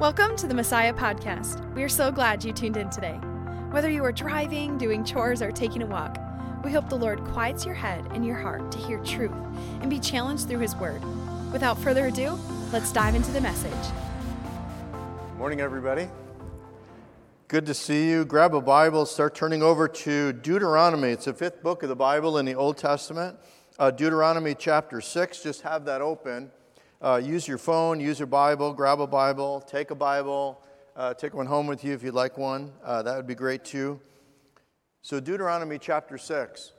Welcome 0.00 0.36
to 0.36 0.46
the 0.46 0.54
Messiah 0.54 0.94
Podcast. 0.94 1.74
We 1.74 1.82
are 1.82 1.88
so 1.88 2.12
glad 2.12 2.44
you 2.44 2.52
tuned 2.52 2.76
in 2.76 2.88
today. 2.88 3.16
Whether 3.72 3.90
you 3.90 4.04
are 4.04 4.12
driving, 4.12 4.78
doing 4.78 5.04
chores, 5.04 5.42
or 5.42 5.50
taking 5.50 5.82
a 5.82 5.86
walk, 5.86 6.18
we 6.62 6.70
hope 6.70 6.88
the 6.88 6.94
Lord 6.94 7.18
quiets 7.24 7.66
your 7.66 7.74
head 7.74 8.06
and 8.12 8.24
your 8.24 8.36
heart 8.36 8.70
to 8.70 8.78
hear 8.78 9.00
truth 9.00 9.32
and 9.80 9.90
be 9.90 9.98
challenged 9.98 10.46
through 10.46 10.60
His 10.60 10.76
Word. 10.76 11.02
Without 11.52 11.76
further 11.80 12.06
ado, 12.06 12.38
let's 12.72 12.92
dive 12.92 13.16
into 13.16 13.32
the 13.32 13.40
message. 13.40 13.92
Morning, 15.36 15.60
everybody. 15.60 16.08
Good 17.48 17.66
to 17.66 17.74
see 17.74 18.08
you. 18.08 18.24
Grab 18.24 18.54
a 18.54 18.60
Bible, 18.60 19.04
start 19.04 19.34
turning 19.34 19.64
over 19.64 19.88
to 19.88 20.32
Deuteronomy. 20.32 21.08
It's 21.08 21.24
the 21.24 21.34
fifth 21.34 21.60
book 21.60 21.82
of 21.82 21.88
the 21.88 21.96
Bible 21.96 22.38
in 22.38 22.46
the 22.46 22.54
Old 22.54 22.76
Testament. 22.76 23.36
Uh, 23.80 23.90
Deuteronomy 23.90 24.54
chapter 24.54 25.00
6, 25.00 25.42
just 25.42 25.62
have 25.62 25.84
that 25.86 26.00
open. 26.00 26.52
Uh, 27.00 27.20
use 27.22 27.46
your 27.46 27.58
phone, 27.58 28.00
use 28.00 28.18
your 28.18 28.26
Bible, 28.26 28.72
grab 28.72 29.00
a 29.00 29.06
Bible, 29.06 29.60
take 29.60 29.92
a 29.92 29.94
Bible, 29.94 30.60
uh, 30.96 31.14
take 31.14 31.32
one 31.32 31.46
home 31.46 31.68
with 31.68 31.84
you 31.84 31.92
if 31.94 32.02
you'd 32.02 32.12
like 32.12 32.36
one. 32.36 32.72
Uh, 32.84 33.02
that 33.02 33.16
would 33.16 33.26
be 33.26 33.36
great 33.36 33.64
too. 33.64 34.00
So, 35.02 35.20
Deuteronomy 35.20 35.78
chapter 35.78 36.18
6. 36.18 36.72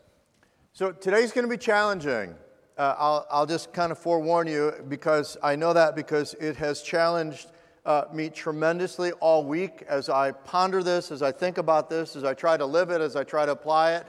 So, 0.74 0.92
today's 0.92 1.32
going 1.32 1.46
to 1.46 1.50
be 1.50 1.58
challenging. 1.58 2.36
Uh, 2.78 2.96
I'll, 2.98 3.28
I'll 3.32 3.46
just 3.46 3.72
kind 3.72 3.94
of 3.94 3.98
forewarn 3.98 4.48
you 4.48 4.74
because 4.90 5.38
I 5.42 5.56
know 5.56 5.72
that 5.72 5.96
because 5.96 6.34
it 6.34 6.58
has 6.58 6.82
challenged 6.82 7.48
uh, 7.86 8.04
me 8.14 8.30
tremendously 8.30 9.14
all 9.14 9.46
week 9.46 9.86
as 9.88 10.10
I 10.10 10.34
ponder 10.34 10.84
this, 10.84 11.12
as 11.12 11.22
I 11.22 11.32
think 11.32 11.58
about 11.58 11.90
this, 11.90 12.18
as 12.18 12.26
I 12.26 12.34
try 12.34 12.58
to 12.58 12.66
live 12.66 12.90
it, 12.90 13.00
as 13.00 13.16
I 13.16 13.24
try 13.24 13.46
to 13.46 13.54
apply 13.54 13.94
it. 13.94 14.08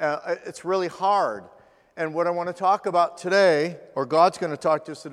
Uh, 0.00 0.34
it's 0.44 0.64
really 0.64 0.88
hard. 0.88 1.44
And 1.96 2.12
what 2.12 2.26
I 2.26 2.30
want 2.30 2.48
to 2.48 2.52
talk 2.52 2.86
about 2.86 3.18
today, 3.18 3.76
or 3.94 4.04
God's 4.04 4.36
going 4.36 4.50
to 4.50 4.56
talk 4.56 4.84
to 4.86 4.92
us 4.92 5.06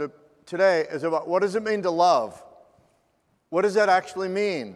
today 0.51 0.85
is 0.91 1.03
about 1.03 1.29
what 1.29 1.41
does 1.41 1.55
it 1.55 1.63
mean 1.63 1.81
to 1.81 1.89
love? 1.89 2.43
What 3.51 3.61
does 3.61 3.73
that 3.75 3.87
actually 3.87 4.27
mean? 4.27 4.75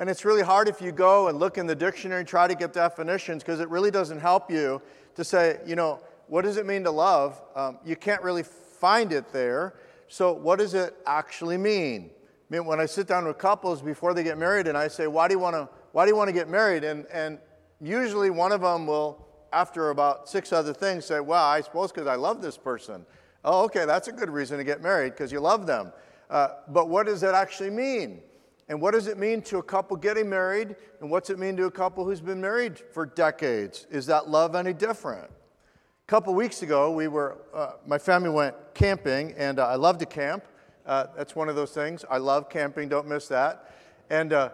And 0.00 0.10
it's 0.10 0.24
really 0.24 0.42
hard 0.42 0.66
if 0.66 0.82
you 0.82 0.90
go 0.90 1.28
and 1.28 1.38
look 1.38 1.56
in 1.56 1.68
the 1.68 1.74
dictionary 1.76 2.22
and 2.22 2.28
try 2.28 2.48
to 2.48 2.54
get 2.56 2.72
definitions 2.72 3.44
because 3.44 3.60
it 3.60 3.70
really 3.70 3.92
doesn't 3.92 4.18
help 4.18 4.50
you 4.50 4.82
to 5.14 5.22
say, 5.22 5.60
you 5.64 5.76
know, 5.76 6.00
what 6.26 6.42
does 6.42 6.56
it 6.56 6.66
mean 6.66 6.82
to 6.82 6.90
love? 6.90 7.40
Um, 7.54 7.78
you 7.84 7.94
can't 7.94 8.24
really 8.24 8.42
find 8.42 9.12
it 9.12 9.32
there. 9.32 9.74
So, 10.08 10.32
what 10.32 10.58
does 10.58 10.74
it 10.74 10.96
actually 11.06 11.58
mean? 11.58 12.10
I 12.10 12.56
mean, 12.56 12.66
when 12.66 12.80
I 12.80 12.86
sit 12.86 13.06
down 13.06 13.24
with 13.24 13.38
couples 13.38 13.82
before 13.82 14.14
they 14.14 14.24
get 14.24 14.36
married 14.36 14.66
and 14.66 14.76
I 14.76 14.88
say, 14.88 15.06
why 15.06 15.28
do 15.28 15.34
you 15.34 15.38
want 15.38 15.54
to, 15.54 15.68
why 15.92 16.06
do 16.06 16.10
you 16.10 16.16
want 16.16 16.26
to 16.26 16.34
get 16.34 16.48
married? 16.48 16.82
And, 16.82 17.06
and 17.12 17.38
usually 17.80 18.30
one 18.30 18.50
of 18.50 18.62
them 18.62 18.88
will, 18.88 19.24
after 19.52 19.90
about 19.90 20.28
six 20.28 20.52
other 20.52 20.74
things, 20.74 21.04
say, 21.04 21.20
well, 21.20 21.44
I 21.44 21.60
suppose 21.60 21.92
because 21.92 22.08
I 22.08 22.16
love 22.16 22.42
this 22.42 22.58
person. 22.58 23.06
Oh, 23.44 23.64
okay, 23.64 23.84
that's 23.84 24.08
a 24.08 24.12
good 24.12 24.30
reason 24.30 24.58
to 24.58 24.64
get 24.64 24.82
married 24.82 25.12
because 25.12 25.30
you 25.30 25.40
love 25.40 25.66
them. 25.66 25.92
Uh, 26.30 26.48
but 26.68 26.88
what 26.88 27.06
does 27.06 27.20
that 27.20 27.34
actually 27.34 27.70
mean? 27.70 28.20
And 28.68 28.80
what 28.80 28.92
does 28.92 29.06
it 29.06 29.18
mean 29.18 29.42
to 29.42 29.58
a 29.58 29.62
couple 29.62 29.96
getting 29.96 30.28
married? 30.30 30.76
And 31.00 31.10
what's 31.10 31.28
it 31.28 31.38
mean 31.38 31.56
to 31.58 31.66
a 31.66 31.70
couple 31.70 32.04
who's 32.04 32.22
been 32.22 32.40
married 32.40 32.78
for 32.78 33.04
decades? 33.04 33.86
Is 33.90 34.06
that 34.06 34.30
love 34.30 34.54
any 34.54 34.72
different? 34.72 35.30
A 35.30 36.06
couple 36.06 36.34
weeks 36.34 36.62
ago, 36.62 36.90
we 36.90 37.08
were, 37.08 37.38
uh, 37.52 37.72
my 37.86 37.98
family 37.98 38.30
went 38.30 38.54
camping, 38.72 39.32
and 39.36 39.58
uh, 39.58 39.66
I 39.66 39.74
love 39.74 39.98
to 39.98 40.06
camp. 40.06 40.44
Uh, 40.86 41.06
that's 41.16 41.36
one 41.36 41.48
of 41.48 41.56
those 41.56 41.72
things. 41.72 42.04
I 42.10 42.18
love 42.18 42.48
camping, 42.48 42.88
don't 42.88 43.06
miss 43.06 43.28
that. 43.28 43.74
And 44.08 44.32
uh, 44.32 44.50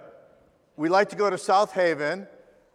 we 0.77 0.89
like 0.89 1.09
to 1.11 1.17
go 1.17 1.31
to 1.31 1.39
South 1.39 1.73
Haven 1.73 2.27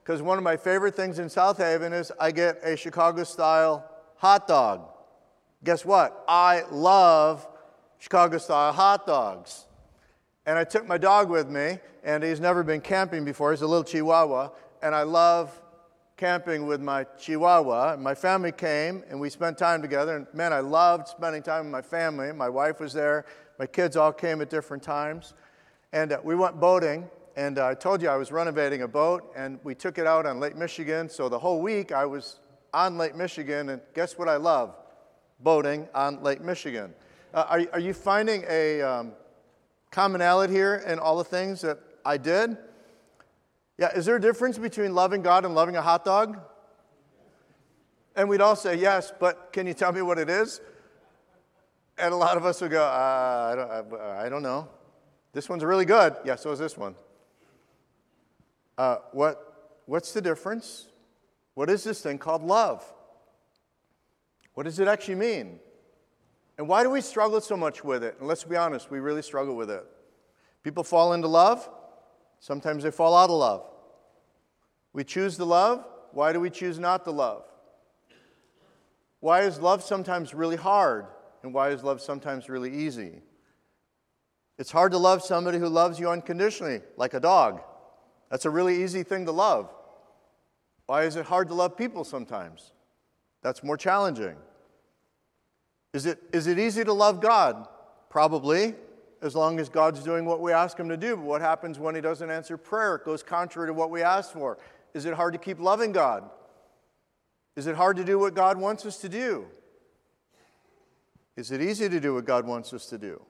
because 0.04 0.22
one 0.22 0.38
of 0.38 0.44
my 0.44 0.56
favorite 0.56 0.96
things 0.96 1.20
in 1.20 1.30
South 1.30 1.58
Haven 1.58 1.92
is 1.92 2.12
I 2.20 2.32
get 2.32 2.60
a 2.64 2.78
Chicago 2.78 3.24
style 3.24 3.90
hot 4.18 4.48
dog. 4.48 4.90
Guess 5.66 5.84
what? 5.84 6.24
I 6.28 6.62
love 6.70 7.48
Chicago 7.98 8.38
style 8.38 8.72
hot 8.72 9.08
dogs. 9.08 9.66
And 10.46 10.60
I 10.60 10.64
took 10.64 10.88
my 10.88 11.00
dog 11.00 11.28
with 11.28 11.50
me, 11.50 11.80
and 12.04 12.24
he's 12.24 12.40
never 12.40 12.62
been 12.62 12.82
camping 12.82 13.26
before. 13.26 13.50
He's 13.50 13.64
a 13.64 13.68
little 13.68 13.84
chihuahua, 13.84 14.52
and 14.84 14.94
I 14.94 15.02
love 15.02 15.60
camping 16.18 16.68
with 16.68 16.82
my 16.82 17.04
chihuahua. 17.18 17.94
And 17.94 18.04
my 18.04 18.14
family 18.14 18.52
came, 18.52 19.04
and 19.10 19.20
we 19.20 19.32
spent 19.32 19.58
time 19.58 19.82
together. 19.82 20.18
And 20.18 20.28
man, 20.36 20.54
I 20.54 20.60
loved 20.60 21.08
spending 21.08 21.42
time 21.42 21.66
with 21.66 21.72
my 21.72 21.82
family. 21.82 22.32
My 22.32 22.48
wife 22.48 22.80
was 22.80 22.94
there, 22.94 23.26
my 23.58 23.66
kids 23.66 23.98
all 23.98 24.14
came 24.14 24.42
at 24.42 24.52
different 24.52 24.84
times. 24.84 25.34
And 25.94 26.12
uh, 26.12 26.20
we 26.24 26.36
went 26.36 26.60
boating, 26.60 27.10
and 27.36 27.58
uh, 27.58 27.70
I 27.70 27.74
told 27.74 28.04
you 28.04 28.10
I 28.10 28.18
was 28.18 28.32
renovating 28.32 28.84
a 28.84 28.88
boat, 28.88 29.34
and 29.36 29.58
we 29.64 29.74
took 29.74 29.98
it 29.98 30.06
out 30.06 30.28
on 30.28 30.40
Lake 30.40 30.56
Michigan. 30.56 31.10
So 31.10 31.28
the 31.28 31.40
whole 31.40 31.60
week 31.60 31.92
I 31.92 32.06
was 32.06 32.40
on 32.72 33.00
Lake 33.00 33.16
Michigan, 33.16 33.70
and 33.70 33.82
guess 33.96 34.16
what 34.16 34.30
I 34.30 34.36
love? 34.36 34.76
Boating 35.40 35.88
on 35.94 36.22
Lake 36.24 36.42
Michigan. 36.42 36.94
Uh, 37.34 37.46
are, 37.50 37.62
are 37.74 37.80
you 37.80 37.94
finding 37.94 38.44
a 38.50 38.82
um, 38.82 39.12
commonality 39.92 40.54
here 40.54 40.84
in 40.88 41.00
all 41.00 41.18
the 41.18 41.24
things 41.24 41.62
that 41.62 41.80
I 42.06 42.18
did? 42.18 42.58
Yeah, 43.78 43.92
is 43.94 44.06
there 44.06 44.16
a 44.16 44.22
difference 44.22 44.58
between 44.58 44.96
loving 44.96 45.22
God 45.22 45.44
and 45.44 45.54
loving 45.54 45.76
a 45.76 45.82
hot 45.82 46.06
dog? 46.06 46.40
And 48.16 48.30
we'd 48.30 48.42
all 48.42 48.56
say 48.56 48.76
yes, 48.76 49.12
but 49.20 49.52
can 49.52 49.68
you 49.68 49.74
tell 49.74 49.92
me 49.92 50.02
what 50.02 50.18
it 50.18 50.30
is? 50.30 50.62
And 51.98 52.14
a 52.14 52.18
lot 52.18 52.38
of 52.38 52.46
us 52.46 52.62
would 52.62 52.72
go, 52.72 52.84
uh, 52.84 53.52
I, 53.52 53.56
don't, 53.56 54.02
I, 54.02 54.26
I, 54.26 54.30
don't, 54.30 54.44
know. 54.44 54.70
This 55.34 55.50
one's 55.50 55.64
really 55.64 55.86
good. 55.86 56.16
Yeah, 56.24 56.36
so 56.36 56.52
is 56.52 56.60
this 56.60 56.78
one. 56.78 56.96
Uh, 58.78 58.98
what, 59.12 59.82
what's 59.86 60.14
the 60.14 60.22
difference? 60.22 60.88
What 61.54 61.70
is 61.70 61.84
this 61.84 62.02
thing 62.02 62.18
called 62.18 62.44
love? 62.44 62.86
What 64.56 64.64
does 64.64 64.80
it 64.80 64.88
actually 64.88 65.16
mean? 65.16 65.60
And 66.58 66.68
why 66.68 66.84
do 66.84 66.90
we 66.90 67.02
struggle 67.02 67.42
so 67.42 67.56
much 67.56 67.84
with 67.84 68.04
it? 68.04 68.16
And 68.20 68.28
let's 68.28 68.44
be 68.44 68.56
honest, 68.56 68.90
we 68.90 69.00
really 69.00 69.22
struggle 69.22 69.56
with 69.56 69.70
it. 69.70 69.86
People 70.64 70.84
fall 70.84 71.14
into 71.14 71.28
love, 71.28 71.70
sometimes 72.40 72.84
they 72.84 72.92
fall 72.92 73.16
out 73.16 73.30
of 73.30 73.38
love. 73.38 73.70
We 74.94 75.04
choose 75.04 75.36
to 75.38 75.46
love, 75.46 75.86
why 76.12 76.34
do 76.34 76.40
we 76.40 76.50
choose 76.50 76.80
not 76.80 77.04
to 77.04 77.12
love? 77.12 77.44
Why 79.20 79.42
is 79.42 79.60
love 79.60 79.84
sometimes 79.84 80.34
really 80.34 80.56
hard, 80.56 81.08
and 81.44 81.54
why 81.54 81.70
is 81.70 81.84
love 81.84 82.00
sometimes 82.00 82.50
really 82.50 82.74
easy? 82.74 83.22
It's 84.58 84.72
hard 84.72 84.94
to 84.94 84.98
love 84.98 85.22
somebody 85.22 85.60
who 85.60 85.68
loves 85.68 86.00
you 86.00 86.10
unconditionally, 86.10 86.82
like 86.96 87.14
a 87.14 87.20
dog. 87.20 87.62
That's 88.32 88.46
a 88.46 88.50
really 88.50 88.84
easy 88.84 89.04
thing 89.04 89.26
to 89.26 89.32
love. 89.32 89.70
Why 90.86 91.04
is 91.04 91.18
it 91.18 91.26
hard 91.26 91.50
to 91.50 91.54
love 91.54 91.76
people 91.76 92.06
sometimes? 92.06 92.72
That's 93.46 93.64
more 93.64 93.78
challenging. 93.78 94.38
Is 95.94 96.08
it, 96.08 96.18
is 96.34 96.48
it 96.48 96.58
easy 96.58 96.84
to 96.84 96.92
love 96.92 97.22
God? 97.22 97.68
Probably, 98.10 98.74
as 99.22 99.36
long 99.36 99.60
as 99.60 99.70
God's 99.70 100.02
doing 100.02 100.26
what 100.26 100.42
we 100.42 100.52
ask 100.52 100.80
Him 100.80 100.90
to 100.90 100.98
do. 100.98 101.16
But 101.16 101.26
what 101.26 101.42
happens 101.42 101.78
when 101.78 101.94
He 101.94 102.02
doesn't 102.02 102.32
answer 102.32 102.58
prayer? 102.58 102.96
It 102.96 103.06
goes 103.06 103.22
contrary 103.22 103.70
to 103.70 103.74
what 103.76 103.92
we 103.92 104.02
asked 104.02 104.34
for. 104.34 104.58
Is 104.96 105.06
it 105.06 105.14
hard 105.14 105.34
to 105.34 105.38
keep 105.38 105.60
loving 105.60 105.92
God? 105.92 106.28
Is 107.56 107.68
it 107.68 107.76
hard 107.76 107.98
to 107.98 108.04
do 108.04 108.18
what 108.18 108.34
God 108.34 108.58
wants 108.58 108.84
us 108.84 108.98
to 109.02 109.10
do? 109.10 109.46
Is 111.38 111.52
it 111.52 111.62
easy 111.62 111.88
to 111.88 112.00
do 112.00 112.16
what 112.16 112.26
God 112.26 112.48
wants 112.48 112.74
us 112.74 112.88
to 112.88 112.98
do? 112.98 113.22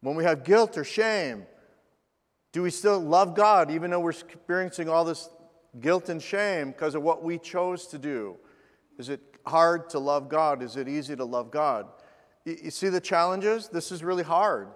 When 0.00 0.16
we 0.16 0.24
have 0.24 0.42
guilt 0.42 0.78
or 0.78 0.84
shame, 0.84 1.44
do 2.52 2.62
we 2.62 2.70
still 2.70 2.98
love 2.98 3.34
God 3.34 3.70
even 3.70 3.90
though 3.90 4.00
we're 4.00 4.12
experiencing 4.12 4.88
all 4.88 5.04
this 5.04 5.28
guilt 5.82 6.08
and 6.08 6.22
shame 6.22 6.70
because 6.70 6.94
of 6.94 7.02
what 7.02 7.22
we 7.22 7.38
chose 7.38 7.86
to 7.88 7.98
do? 7.98 8.38
Is 8.98 9.08
it 9.08 9.33
hard 9.46 9.90
to 9.90 9.98
love 9.98 10.28
God? 10.28 10.62
Is 10.62 10.76
it 10.76 10.88
easy 10.88 11.16
to 11.16 11.24
love 11.24 11.50
God? 11.50 11.86
You, 12.44 12.56
you 12.64 12.70
see 12.70 12.88
the 12.88 13.00
challenges? 13.00 13.68
This 13.68 13.92
is 13.92 14.02
really 14.02 14.22
hard. 14.22 14.68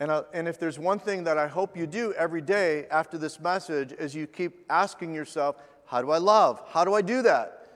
And, 0.00 0.10
uh, 0.10 0.24
and 0.32 0.48
if 0.48 0.58
there's 0.58 0.78
one 0.78 0.98
thing 0.98 1.24
that 1.24 1.36
I 1.36 1.46
hope 1.46 1.76
you 1.76 1.86
do 1.86 2.12
every 2.14 2.40
day 2.40 2.86
after 2.90 3.18
this 3.18 3.38
message 3.38 3.92
is 3.92 4.14
you 4.14 4.26
keep 4.26 4.64
asking 4.70 5.14
yourself, 5.14 5.56
how 5.84 6.00
do 6.00 6.10
I 6.10 6.18
love? 6.18 6.62
How 6.68 6.84
do 6.84 6.94
I 6.94 7.02
do 7.02 7.22
that? 7.22 7.66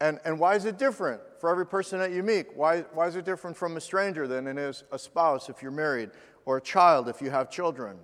And, 0.00 0.18
and 0.24 0.38
why 0.38 0.54
is 0.54 0.64
it 0.64 0.78
different 0.78 1.20
for 1.40 1.50
every 1.50 1.66
person 1.66 1.98
that 2.00 2.12
you 2.12 2.22
meet? 2.22 2.56
Why, 2.56 2.80
why 2.92 3.06
is 3.06 3.16
it 3.16 3.24
different 3.24 3.56
from 3.56 3.76
a 3.76 3.80
stranger 3.80 4.26
than 4.26 4.46
it 4.46 4.58
is 4.58 4.84
a 4.92 4.98
spouse 4.98 5.48
if 5.48 5.62
you're 5.62 5.70
married 5.70 6.10
or 6.44 6.56
a 6.56 6.60
child 6.60 7.08
if 7.08 7.20
you 7.20 7.30
have 7.30 7.50
children? 7.50 7.98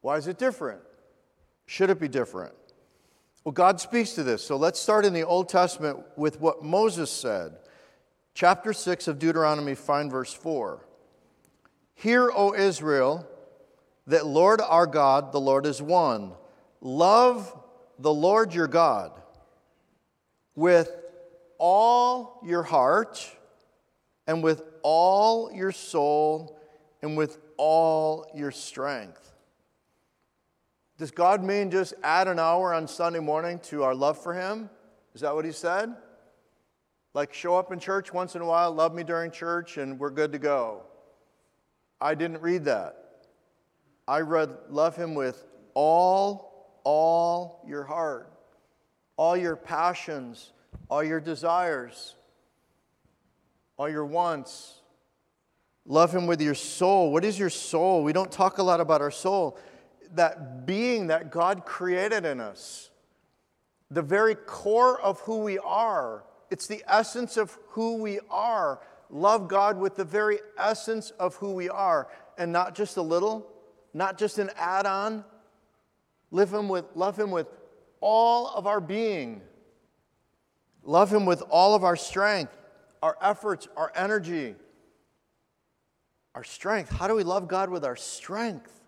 Why 0.00 0.16
is 0.16 0.26
it 0.26 0.38
different? 0.38 0.80
Should 1.66 1.90
it 1.90 2.00
be 2.00 2.08
different? 2.08 2.54
Well, 3.44 3.52
God 3.52 3.80
speaks 3.80 4.12
to 4.12 4.22
this. 4.22 4.44
So 4.44 4.56
let's 4.56 4.78
start 4.78 5.04
in 5.04 5.12
the 5.12 5.24
Old 5.24 5.48
Testament 5.48 5.98
with 6.16 6.40
what 6.40 6.62
Moses 6.62 7.10
said. 7.10 7.56
Chapter 8.34 8.72
6 8.72 9.08
of 9.08 9.18
Deuteronomy, 9.18 9.74
find 9.74 10.10
verse 10.10 10.32
4. 10.32 10.86
Hear, 11.94 12.30
O 12.34 12.54
Israel, 12.54 13.26
that 14.06 14.26
Lord 14.26 14.60
our 14.60 14.86
God, 14.86 15.32
the 15.32 15.40
Lord 15.40 15.66
is 15.66 15.82
one. 15.82 16.32
Love 16.80 17.52
the 17.98 18.12
Lord 18.12 18.54
your 18.54 18.68
God 18.68 19.12
with 20.54 20.90
all 21.58 22.40
your 22.44 22.62
heart 22.62 23.28
and 24.26 24.42
with 24.42 24.62
all 24.82 25.52
your 25.52 25.72
soul 25.72 26.58
and 27.02 27.16
with 27.16 27.38
all 27.56 28.30
your 28.34 28.50
strength. 28.50 29.31
Does 31.02 31.10
God 31.10 31.42
mean 31.42 31.72
just 31.72 31.94
add 32.04 32.28
an 32.28 32.38
hour 32.38 32.72
on 32.72 32.86
Sunday 32.86 33.18
morning 33.18 33.58
to 33.64 33.82
our 33.82 33.92
love 33.92 34.22
for 34.22 34.34
Him? 34.34 34.70
Is 35.16 35.22
that 35.22 35.34
what 35.34 35.44
He 35.44 35.50
said? 35.50 35.96
Like 37.12 37.34
show 37.34 37.56
up 37.56 37.72
in 37.72 37.80
church 37.80 38.12
once 38.12 38.36
in 38.36 38.40
a 38.40 38.46
while, 38.46 38.70
love 38.70 38.94
me 38.94 39.02
during 39.02 39.32
church, 39.32 39.78
and 39.78 39.98
we're 39.98 40.10
good 40.10 40.30
to 40.30 40.38
go. 40.38 40.84
I 42.00 42.14
didn't 42.14 42.40
read 42.40 42.66
that. 42.66 42.94
I 44.06 44.20
read, 44.20 44.50
love 44.70 44.94
him 44.94 45.16
with 45.16 45.44
all, 45.74 46.78
all 46.84 47.64
your 47.66 47.82
heart, 47.82 48.32
all 49.16 49.36
your 49.36 49.56
passions, 49.56 50.52
all 50.88 51.02
your 51.02 51.18
desires, 51.18 52.14
all 53.76 53.88
your 53.88 54.06
wants. 54.06 54.74
Love 55.84 56.14
him 56.14 56.28
with 56.28 56.40
your 56.40 56.54
soul. 56.54 57.10
What 57.10 57.24
is 57.24 57.36
your 57.40 57.50
soul? 57.50 58.04
We 58.04 58.12
don't 58.12 58.30
talk 58.30 58.58
a 58.58 58.62
lot 58.62 58.80
about 58.80 59.00
our 59.00 59.10
soul. 59.10 59.58
That 60.14 60.66
being 60.66 61.08
that 61.08 61.30
God 61.30 61.64
created 61.64 62.24
in 62.24 62.40
us, 62.40 62.90
the 63.90 64.02
very 64.02 64.34
core 64.34 65.00
of 65.00 65.20
who 65.20 65.38
we 65.38 65.58
are. 65.58 66.24
It's 66.50 66.66
the 66.66 66.82
essence 66.86 67.36
of 67.36 67.58
who 67.68 67.96
we 67.96 68.20
are. 68.30 68.80
Love 69.10 69.48
God 69.48 69.78
with 69.78 69.96
the 69.96 70.04
very 70.04 70.38
essence 70.58 71.10
of 71.18 71.34
who 71.36 71.52
we 71.52 71.68
are, 71.68 72.08
and 72.38 72.50
not 72.52 72.74
just 72.74 72.96
a 72.96 73.02
little, 73.02 73.46
not 73.92 74.18
just 74.18 74.38
an 74.38 74.50
add 74.56 74.86
on. 74.86 75.24
Love 76.30 76.52
him 76.52 76.68
with, 76.68 76.86
love 76.94 77.18
him 77.18 77.30
with 77.30 77.46
all 78.00 78.48
of 78.48 78.66
our 78.66 78.80
being. 78.80 79.42
Love 80.82 81.12
him 81.12 81.26
with 81.26 81.42
all 81.50 81.74
of 81.74 81.84
our 81.84 81.96
strength, 81.96 82.56
our 83.02 83.16
efforts, 83.20 83.68
our 83.76 83.92
energy, 83.94 84.54
our 86.34 86.44
strength. 86.44 86.90
How 86.90 87.06
do 87.06 87.14
we 87.14 87.22
love 87.22 87.48
God 87.48 87.70
with 87.70 87.84
our 87.84 87.96
strength? 87.96 88.81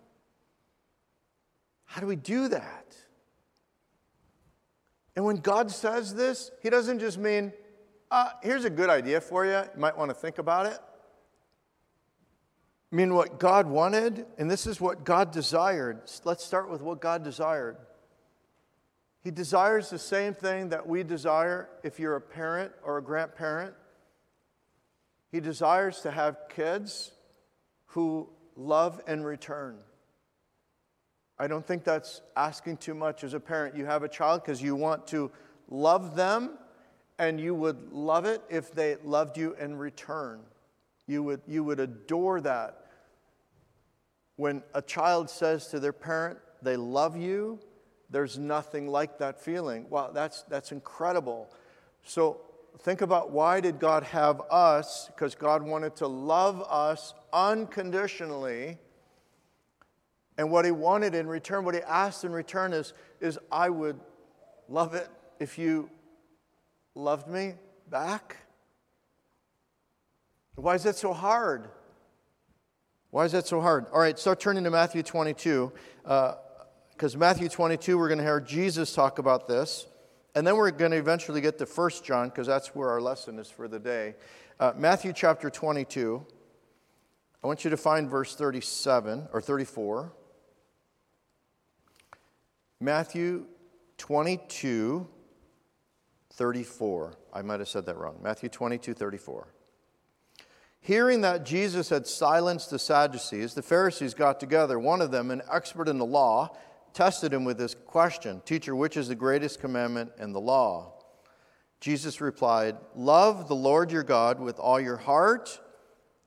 How 1.85 2.01
do 2.01 2.07
we 2.07 2.15
do 2.15 2.47
that? 2.49 2.95
And 5.15 5.23
when 5.23 5.37
God 5.37 5.71
says 5.71 6.13
this, 6.13 6.51
He 6.61 6.69
doesn't 6.69 6.99
just 6.99 7.17
mean, 7.17 7.53
uh, 8.11 8.29
here's 8.43 8.65
a 8.65 8.69
good 8.69 8.89
idea 8.89 9.21
for 9.21 9.45
you. 9.45 9.51
You 9.51 9.79
might 9.79 9.97
want 9.97 10.09
to 10.09 10.15
think 10.15 10.37
about 10.37 10.65
it. 10.65 10.79
I 12.91 12.95
mean, 12.95 13.13
what 13.13 13.39
God 13.39 13.67
wanted, 13.67 14.25
and 14.37 14.49
this 14.49 14.67
is 14.67 14.79
what 14.79 15.03
God 15.03 15.31
desired. 15.31 16.01
Let's 16.23 16.45
start 16.45 16.69
with 16.69 16.81
what 16.81 17.01
God 17.01 17.23
desired. 17.23 17.77
He 19.23 19.31
desires 19.31 19.89
the 19.89 19.99
same 19.99 20.33
thing 20.33 20.69
that 20.69 20.85
we 20.85 21.03
desire 21.03 21.67
if 21.83 21.99
you're 21.99 22.15
a 22.15 22.21
parent 22.21 22.71
or 22.83 22.99
a 22.99 23.01
grandparent. 23.01 23.73
He 25.31 25.39
desires 25.39 26.01
to 26.01 26.11
have 26.11 26.37
kids 26.47 27.11
who 27.87 28.29
love 28.55 29.01
and 29.07 29.25
return. 29.25 29.79
I 31.37 31.47
don't 31.47 31.65
think 31.65 31.83
that's 31.83 32.21
asking 32.35 32.77
too 32.77 32.93
much 32.93 33.23
as 33.23 33.33
a 33.33 33.39
parent. 33.39 33.75
You 33.75 33.85
have 33.85 34.03
a 34.03 34.07
child 34.07 34.43
because 34.43 34.61
you 34.61 34.75
want 34.75 35.05
to 35.07 35.31
love 35.69 36.15
them 36.15 36.57
and 37.19 37.39
you 37.39 37.53
would 37.53 37.91
love 37.91 38.25
it 38.25 38.41
if 38.49 38.71
they 38.71 38.97
loved 39.03 39.37
you 39.37 39.55
in 39.59 39.75
return. 39.77 40.41
You 41.07 41.23
would, 41.23 41.41
you 41.47 41.63
would 41.63 41.79
adore 41.79 42.41
that. 42.41 42.85
When 44.37 44.63
a 44.73 44.81
child 44.81 45.29
says 45.29 45.67
to 45.67 45.79
their 45.79 45.93
parent, 45.93 46.39
they 46.61 46.75
love 46.75 47.15
you, 47.15 47.59
there's 48.09 48.37
nothing 48.37 48.87
like 48.87 49.17
that 49.19 49.41
feeling. 49.41 49.89
Wow, 49.89 50.11
that's, 50.13 50.43
that's 50.43 50.71
incredible. 50.71 51.49
So 52.03 52.41
think 52.79 53.01
about 53.01 53.31
why 53.31 53.59
did 53.59 53.79
God 53.79 54.03
have 54.03 54.41
us? 54.51 55.07
Because 55.07 55.35
God 55.35 55.63
wanted 55.63 55.95
to 55.97 56.07
love 56.07 56.61
us 56.69 57.13
unconditionally. 57.33 58.77
And 60.37 60.51
what 60.51 60.65
he 60.65 60.71
wanted 60.71 61.15
in 61.15 61.27
return, 61.27 61.63
what 61.63 61.75
he 61.75 61.81
asked 61.81 62.23
in 62.23 62.31
return 62.31 62.73
is, 62.73 62.93
is 63.21 63.39
I 63.51 63.69
would 63.69 63.99
love 64.67 64.93
it 64.93 65.09
if 65.39 65.57
you 65.57 65.89
loved 66.93 67.27
me 67.27 67.53
back. 67.89 68.37
Why 70.55 70.75
is 70.75 70.83
that 70.83 70.95
so 70.95 71.13
hard? 71.13 71.69
Why 73.11 73.25
is 73.25 73.31
that 73.31 73.47
so 73.47 73.61
hard? 73.61 73.85
All 73.93 73.99
right, 73.99 74.17
start 74.17 74.39
turning 74.39 74.63
to 74.65 74.71
Matthew 74.71 75.03
22. 75.03 75.71
Because 76.03 77.15
uh, 77.15 77.17
Matthew 77.17 77.47
22, 77.47 77.97
we're 77.97 78.09
going 78.09 78.17
to 78.17 78.23
hear 78.23 78.41
Jesus 78.41 78.93
talk 78.93 79.19
about 79.19 79.47
this. 79.47 79.87
And 80.33 80.45
then 80.45 80.57
we're 80.57 80.71
going 80.71 80.91
to 80.91 80.97
eventually 80.97 81.39
get 81.39 81.57
to 81.59 81.65
1 81.65 81.91
John, 82.03 82.27
because 82.27 82.47
that's 82.47 82.75
where 82.75 82.89
our 82.89 82.99
lesson 82.99 83.39
is 83.39 83.49
for 83.49 83.69
the 83.69 83.79
day. 83.79 84.15
Uh, 84.59 84.73
Matthew 84.75 85.13
chapter 85.13 85.49
22. 85.49 86.25
I 87.41 87.47
want 87.47 87.63
you 87.63 87.69
to 87.69 87.77
find 87.77 88.09
verse 88.09 88.35
37 88.35 89.29
or 89.31 89.39
34. 89.39 90.11
Matthew 92.85 93.47
22, 93.97 95.07
34. 96.33 97.13
I 97.33 97.41
might 97.41 97.59
have 97.59 97.67
said 97.67 97.87
that 97.87 97.97
wrong. 97.97 98.19
Matthew 98.21 98.47
22, 98.47 98.93
34. 98.93 99.47
Hearing 100.81 101.21
that 101.21 101.43
Jesus 101.43 101.89
had 101.89 102.05
silenced 102.05 102.69
the 102.69 102.77
Sadducees, 102.77 103.55
the 103.55 103.63
Pharisees 103.63 104.13
got 104.13 104.39
together. 104.39 104.77
One 104.77 105.01
of 105.01 105.09
them, 105.09 105.31
an 105.31 105.41
expert 105.51 105.89
in 105.89 105.97
the 105.97 106.05
law, 106.05 106.55
tested 106.93 107.33
him 107.33 107.43
with 107.43 107.57
this 107.57 107.73
question 107.73 108.43
Teacher, 108.45 108.75
which 108.75 108.97
is 108.97 109.07
the 109.07 109.15
greatest 109.15 109.59
commandment 109.59 110.11
in 110.19 110.31
the 110.31 110.39
law? 110.39 110.93
Jesus 111.79 112.21
replied, 112.21 112.77
Love 112.93 113.47
the 113.47 113.55
Lord 113.55 113.91
your 113.91 114.03
God 114.03 114.39
with 114.39 114.59
all 114.59 114.79
your 114.79 114.97
heart, 114.97 115.59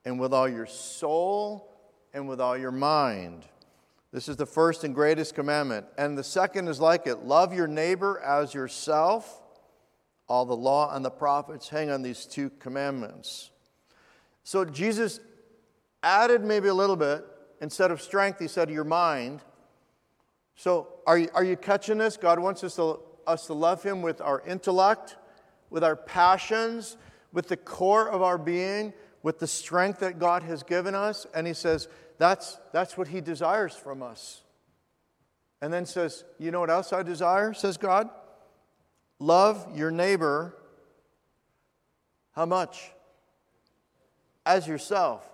and 0.04 0.18
with 0.18 0.34
all 0.34 0.48
your 0.48 0.66
soul, 0.66 1.72
and 2.12 2.28
with 2.28 2.40
all 2.40 2.58
your 2.58 2.72
mind. 2.72 3.44
This 4.12 4.28
is 4.28 4.36
the 4.36 4.46
first 4.46 4.84
and 4.84 4.94
greatest 4.94 5.34
commandment. 5.34 5.86
And 5.98 6.16
the 6.16 6.24
second 6.24 6.68
is 6.68 6.80
like 6.80 7.06
it 7.06 7.24
love 7.24 7.52
your 7.52 7.66
neighbor 7.66 8.20
as 8.20 8.54
yourself. 8.54 9.42
All 10.28 10.44
the 10.44 10.56
law 10.56 10.94
and 10.94 11.04
the 11.04 11.10
prophets 11.10 11.68
hang 11.68 11.90
on 11.90 12.02
these 12.02 12.26
two 12.26 12.50
commandments. 12.58 13.50
So 14.44 14.64
Jesus 14.64 15.20
added 16.02 16.42
maybe 16.42 16.68
a 16.68 16.74
little 16.74 16.96
bit. 16.96 17.24
Instead 17.60 17.90
of 17.90 18.00
strength, 18.00 18.38
he 18.38 18.48
said 18.48 18.70
your 18.70 18.84
mind. 18.84 19.40
So 20.54 20.88
are 21.06 21.18
you, 21.18 21.28
are 21.34 21.44
you 21.44 21.56
catching 21.56 21.98
this? 21.98 22.16
God 22.16 22.38
wants 22.38 22.64
us 22.64 22.76
to, 22.76 23.00
us 23.26 23.46
to 23.46 23.54
love 23.54 23.82
him 23.82 24.00
with 24.00 24.20
our 24.20 24.42
intellect, 24.46 25.16
with 25.70 25.84
our 25.84 25.96
passions, 25.96 26.96
with 27.32 27.48
the 27.48 27.56
core 27.56 28.08
of 28.08 28.22
our 28.22 28.38
being, 28.38 28.92
with 29.22 29.38
the 29.38 29.46
strength 29.46 30.00
that 30.00 30.18
God 30.18 30.42
has 30.44 30.62
given 30.62 30.94
us. 30.94 31.26
And 31.34 31.46
he 31.46 31.52
says, 31.52 31.88
that's, 32.18 32.58
that's 32.72 32.98
what 32.98 33.08
he 33.08 33.20
desires 33.20 33.74
from 33.74 34.02
us. 34.02 34.42
And 35.62 35.72
then 35.72 35.86
says, 35.86 36.24
You 36.38 36.50
know 36.50 36.60
what 36.60 36.70
else 36.70 36.92
I 36.92 37.02
desire? 37.02 37.54
says 37.54 37.76
God. 37.76 38.08
Love 39.18 39.66
your 39.76 39.90
neighbor. 39.90 40.54
How 42.32 42.46
much? 42.46 42.92
As 44.46 44.66
yourself. 44.66 45.28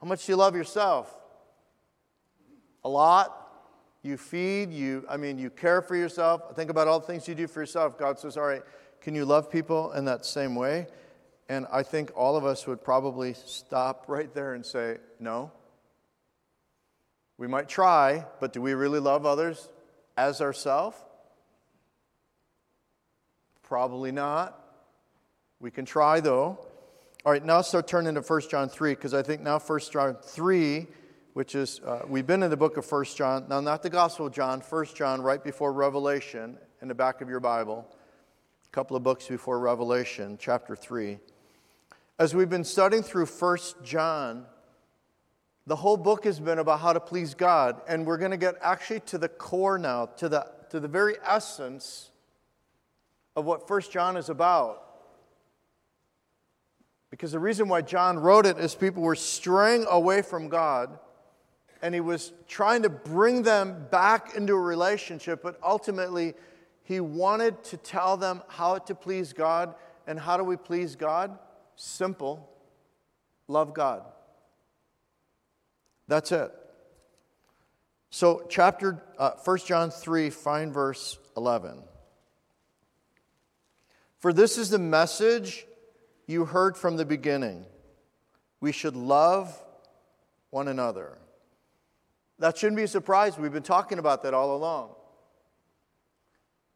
How 0.00 0.06
much 0.06 0.26
do 0.26 0.32
you 0.32 0.36
love 0.36 0.54
yourself? 0.54 1.14
A 2.84 2.88
lot. 2.88 3.34
You 4.02 4.16
feed, 4.16 4.70
you, 4.70 5.04
I 5.10 5.16
mean, 5.16 5.38
you 5.38 5.50
care 5.50 5.82
for 5.82 5.96
yourself. 5.96 6.54
Think 6.54 6.70
about 6.70 6.86
all 6.86 7.00
the 7.00 7.06
things 7.06 7.26
you 7.26 7.34
do 7.34 7.48
for 7.48 7.60
yourself. 7.60 7.98
God 7.98 8.18
says, 8.18 8.36
All 8.36 8.44
right, 8.44 8.62
can 9.00 9.14
you 9.14 9.24
love 9.24 9.50
people 9.50 9.92
in 9.92 10.04
that 10.04 10.24
same 10.24 10.54
way? 10.54 10.86
And 11.48 11.66
I 11.72 11.82
think 11.82 12.12
all 12.14 12.36
of 12.36 12.44
us 12.44 12.66
would 12.66 12.84
probably 12.84 13.34
stop 13.34 14.04
right 14.06 14.32
there 14.32 14.54
and 14.54 14.64
say, 14.64 14.98
No. 15.18 15.50
We 17.38 17.46
might 17.46 17.68
try, 17.68 18.26
but 18.40 18.52
do 18.52 18.60
we 18.60 18.74
really 18.74 18.98
love 18.98 19.24
others 19.24 19.68
as 20.16 20.40
ourselves? 20.40 20.96
Probably 23.62 24.10
not. 24.10 24.58
We 25.60 25.70
can 25.70 25.84
try 25.84 26.20
though. 26.20 26.58
All 27.24 27.32
right, 27.32 27.44
now 27.44 27.62
start 27.62 27.86
turning 27.86 28.14
to 28.14 28.20
1 28.20 28.40
John 28.48 28.68
3, 28.68 28.94
because 28.94 29.12
I 29.12 29.22
think 29.22 29.42
now 29.42 29.58
1 29.58 29.80
John 29.92 30.16
3, 30.22 30.86
which 31.34 31.54
is, 31.54 31.80
uh, 31.84 32.02
we've 32.08 32.26
been 32.26 32.42
in 32.42 32.50
the 32.50 32.56
book 32.56 32.76
of 32.76 32.90
1 32.90 33.04
John, 33.16 33.46
now 33.48 33.60
not 33.60 33.82
the 33.82 33.90
Gospel 33.90 34.26
of 34.28 34.32
John, 34.32 34.60
1 34.60 34.84
John, 34.94 35.20
right 35.20 35.42
before 35.42 35.72
Revelation, 35.72 36.56
in 36.80 36.88
the 36.88 36.94
back 36.94 37.20
of 37.20 37.28
your 37.28 37.40
Bible, 37.40 37.84
a 38.64 38.68
couple 38.70 38.96
of 38.96 39.02
books 39.02 39.26
before 39.26 39.58
Revelation, 39.58 40.38
chapter 40.40 40.76
3. 40.76 41.18
As 42.20 42.34
we've 42.34 42.48
been 42.48 42.64
studying 42.64 43.02
through 43.02 43.26
1 43.26 43.58
John, 43.82 44.46
the 45.68 45.76
whole 45.76 45.98
book 45.98 46.24
has 46.24 46.40
been 46.40 46.58
about 46.58 46.80
how 46.80 46.94
to 46.94 47.00
please 47.00 47.34
God, 47.34 47.82
and 47.86 48.06
we're 48.06 48.16
going 48.16 48.30
to 48.30 48.38
get 48.38 48.54
actually 48.62 49.00
to 49.00 49.18
the 49.18 49.28
core 49.28 49.78
now, 49.78 50.06
to 50.16 50.28
the, 50.28 50.46
to 50.70 50.80
the 50.80 50.88
very 50.88 51.16
essence 51.22 52.10
of 53.36 53.44
what 53.44 53.68
First 53.68 53.92
John 53.92 54.16
is 54.16 54.30
about. 54.30 54.82
Because 57.10 57.32
the 57.32 57.38
reason 57.38 57.68
why 57.68 57.82
John 57.82 58.18
wrote 58.18 58.46
it 58.46 58.58
is 58.58 58.74
people 58.74 59.02
were 59.02 59.14
straying 59.14 59.84
away 59.90 60.22
from 60.22 60.48
God, 60.48 60.98
and 61.82 61.94
he 61.94 62.00
was 62.00 62.32
trying 62.48 62.82
to 62.82 62.88
bring 62.88 63.42
them 63.42 63.86
back 63.90 64.34
into 64.34 64.54
a 64.54 64.60
relationship, 64.60 65.42
but 65.42 65.58
ultimately, 65.62 66.32
he 66.82 67.00
wanted 67.00 67.62
to 67.64 67.76
tell 67.76 68.16
them 68.16 68.42
how 68.48 68.78
to 68.78 68.94
please 68.94 69.34
God. 69.34 69.74
And 70.06 70.18
how 70.18 70.38
do 70.38 70.44
we 70.44 70.56
please 70.56 70.96
God? 70.96 71.38
Simple 71.76 72.48
love 73.46 73.74
God. 73.74 74.04
That's 76.08 76.32
it. 76.32 76.50
So, 78.10 78.46
chapter 78.48 79.02
uh, 79.18 79.32
1 79.44 79.58
John 79.66 79.90
3, 79.90 80.30
find 80.30 80.72
verse 80.72 81.18
11. 81.36 81.82
For 84.18 84.32
this 84.32 84.56
is 84.58 84.70
the 84.70 84.78
message 84.78 85.66
you 86.26 86.46
heard 86.46 86.76
from 86.76 86.96
the 86.96 87.04
beginning. 87.04 87.66
We 88.60 88.72
should 88.72 88.96
love 88.96 89.54
one 90.50 90.68
another. 90.68 91.18
That 92.38 92.56
shouldn't 92.56 92.76
be 92.76 92.84
a 92.84 92.88
surprise. 92.88 93.38
We've 93.38 93.52
been 93.52 93.62
talking 93.62 93.98
about 93.98 94.22
that 94.22 94.32
all 94.32 94.56
along. 94.56 94.90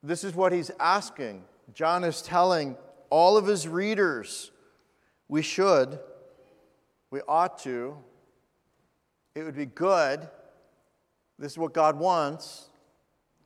This 0.02 0.24
is 0.24 0.34
what 0.34 0.52
he's 0.52 0.70
asking. 0.78 1.44
John 1.72 2.04
is 2.04 2.20
telling 2.22 2.76
all 3.08 3.36
of 3.36 3.46
his 3.46 3.66
readers 3.66 4.50
we 5.28 5.42
should, 5.42 5.98
we 7.10 7.20
ought 7.26 7.58
to, 7.60 7.96
it 9.34 9.42
would 9.44 9.56
be 9.56 9.66
good, 9.66 10.28
this 11.38 11.52
is 11.52 11.58
what 11.58 11.72
God 11.72 11.98
wants, 11.98 12.68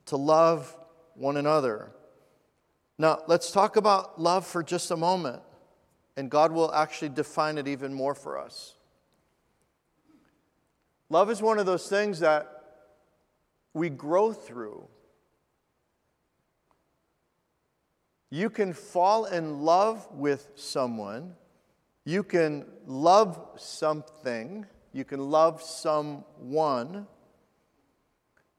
to 0.07 0.17
love 0.17 0.77
one 1.15 1.37
another. 1.37 1.93
Now, 2.99 3.21
let's 3.27 3.51
talk 3.51 3.77
about 3.77 4.21
love 4.21 4.47
for 4.47 4.63
just 4.63 4.91
a 4.91 4.97
moment, 4.97 5.43
and 6.17 6.31
God 6.31 6.53
will 6.53 6.73
actually 6.73 7.11
define 7.11 7.59
it 7.59 7.69
even 7.69 7.93
more 7.93 8.15
for 8.15 8.39
us. 8.39 8.75
Love 11.09 11.31
is 11.31 11.41
one 11.41 11.59
of 11.59 11.67
those 11.67 11.89
things 11.89 12.21
that 12.21 12.51
we 13.75 13.89
grow 13.91 14.33
through. 14.33 14.89
You 18.31 18.51
can 18.51 18.73
fall 18.73 19.27
in 19.27 19.61
love 19.61 20.07
with 20.11 20.51
someone, 20.57 21.35
you 22.05 22.23
can 22.23 22.67
love 22.87 23.39
something, 23.57 24.67
you 24.97 25.05
can 25.05 25.31
love 25.31 25.61
someone, 25.61 27.07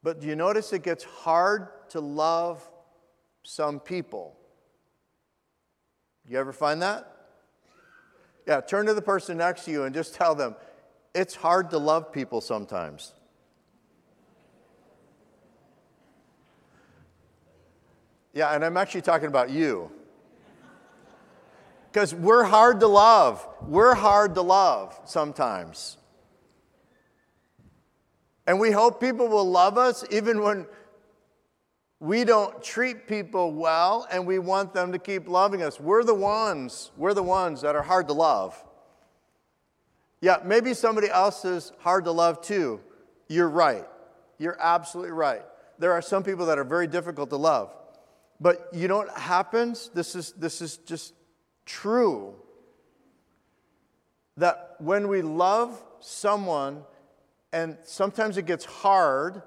but 0.03 0.22
do 0.22 0.27
you 0.27 0.36
notice 0.36 0.72
it 0.72 0.84
gets 0.84 1.03
hard 1.03 1.67
to 1.89 2.00
love 2.00 2.70
some 3.41 3.79
people. 3.79 4.38
You 6.27 6.38
ever 6.38 6.53
find 6.53 6.79
that? 6.84 7.12
Yeah, 8.46 8.62
turn 8.62 8.86
to 8.86 8.94
the 8.94 9.01
person 9.01 9.38
next 9.38 9.65
to 9.65 9.72
you 9.72 9.86
and 9.86 9.96
just 9.96 10.13
tell 10.13 10.36
them, 10.36 10.56
it's 11.15 11.34
hard 11.34 11.72
to 11.72 11.79
love 11.79 12.13
people 12.13 12.39
sometimes. 12.39 13.13
Yeah, 18.34 18.53
and 18.53 18.63
I'm 18.63 18.77
actually 18.77 19.01
talking 19.01 19.27
about 19.27 19.50
you. 19.50 19.89
Because 21.91 22.13
we're 22.13 22.44
hard 22.44 22.79
to 22.82 22.88
love. 22.88 23.48
We're 23.63 23.96
hard 23.96 24.36
to 24.36 24.44
love 24.44 25.00
sometimes. 25.06 25.98
And 28.47 28.59
we 28.59 28.71
hope 28.71 29.01
people 29.01 29.27
will 29.27 29.49
love 29.49 29.77
us 29.77 30.05
even 30.09 30.41
when 30.41 30.65
we 31.99 32.23
don't 32.23 32.63
treat 32.63 33.07
people 33.07 33.53
well 33.53 34.07
and 34.09 34.25
we 34.25 34.39
want 34.39 34.73
them 34.73 34.93
to 34.93 34.99
keep 34.99 35.27
loving 35.27 35.61
us. 35.61 35.79
We're 35.79 36.03
the 36.03 36.15
ones, 36.15 36.91
we're 36.95 37.13
the 37.13 37.23
ones 37.23 37.61
that 37.61 37.75
are 37.75 37.83
hard 37.83 38.07
to 38.07 38.13
love. 38.13 38.63
Yeah, 40.21 40.37
maybe 40.43 40.73
somebody 40.73 41.09
else 41.09 41.43
is 41.43 41.73
hard 41.79 42.05
to 42.05 42.11
love 42.11 42.41
too. 42.41 42.79
You're 43.27 43.49
right. 43.49 43.85
You're 44.39 44.57
absolutely 44.59 45.11
right. 45.11 45.43
There 45.79 45.91
are 45.91 46.01
some 46.01 46.23
people 46.23 46.45
that 46.47 46.57
are 46.57 46.63
very 46.63 46.87
difficult 46.87 47.29
to 47.31 47.37
love. 47.37 47.75
But 48.39 48.69
you 48.71 48.87
know 48.87 48.97
what 48.97 49.17
happens? 49.17 49.89
This 49.93 50.15
is, 50.15 50.31
this 50.33 50.61
is 50.61 50.77
just 50.77 51.13
true. 51.65 52.35
That 54.37 54.75
when 54.79 55.07
we 55.07 55.21
love 55.21 55.83
someone, 55.99 56.83
and 57.53 57.77
sometimes 57.83 58.37
it 58.37 58.45
gets 58.45 58.65
hard, 58.65 59.41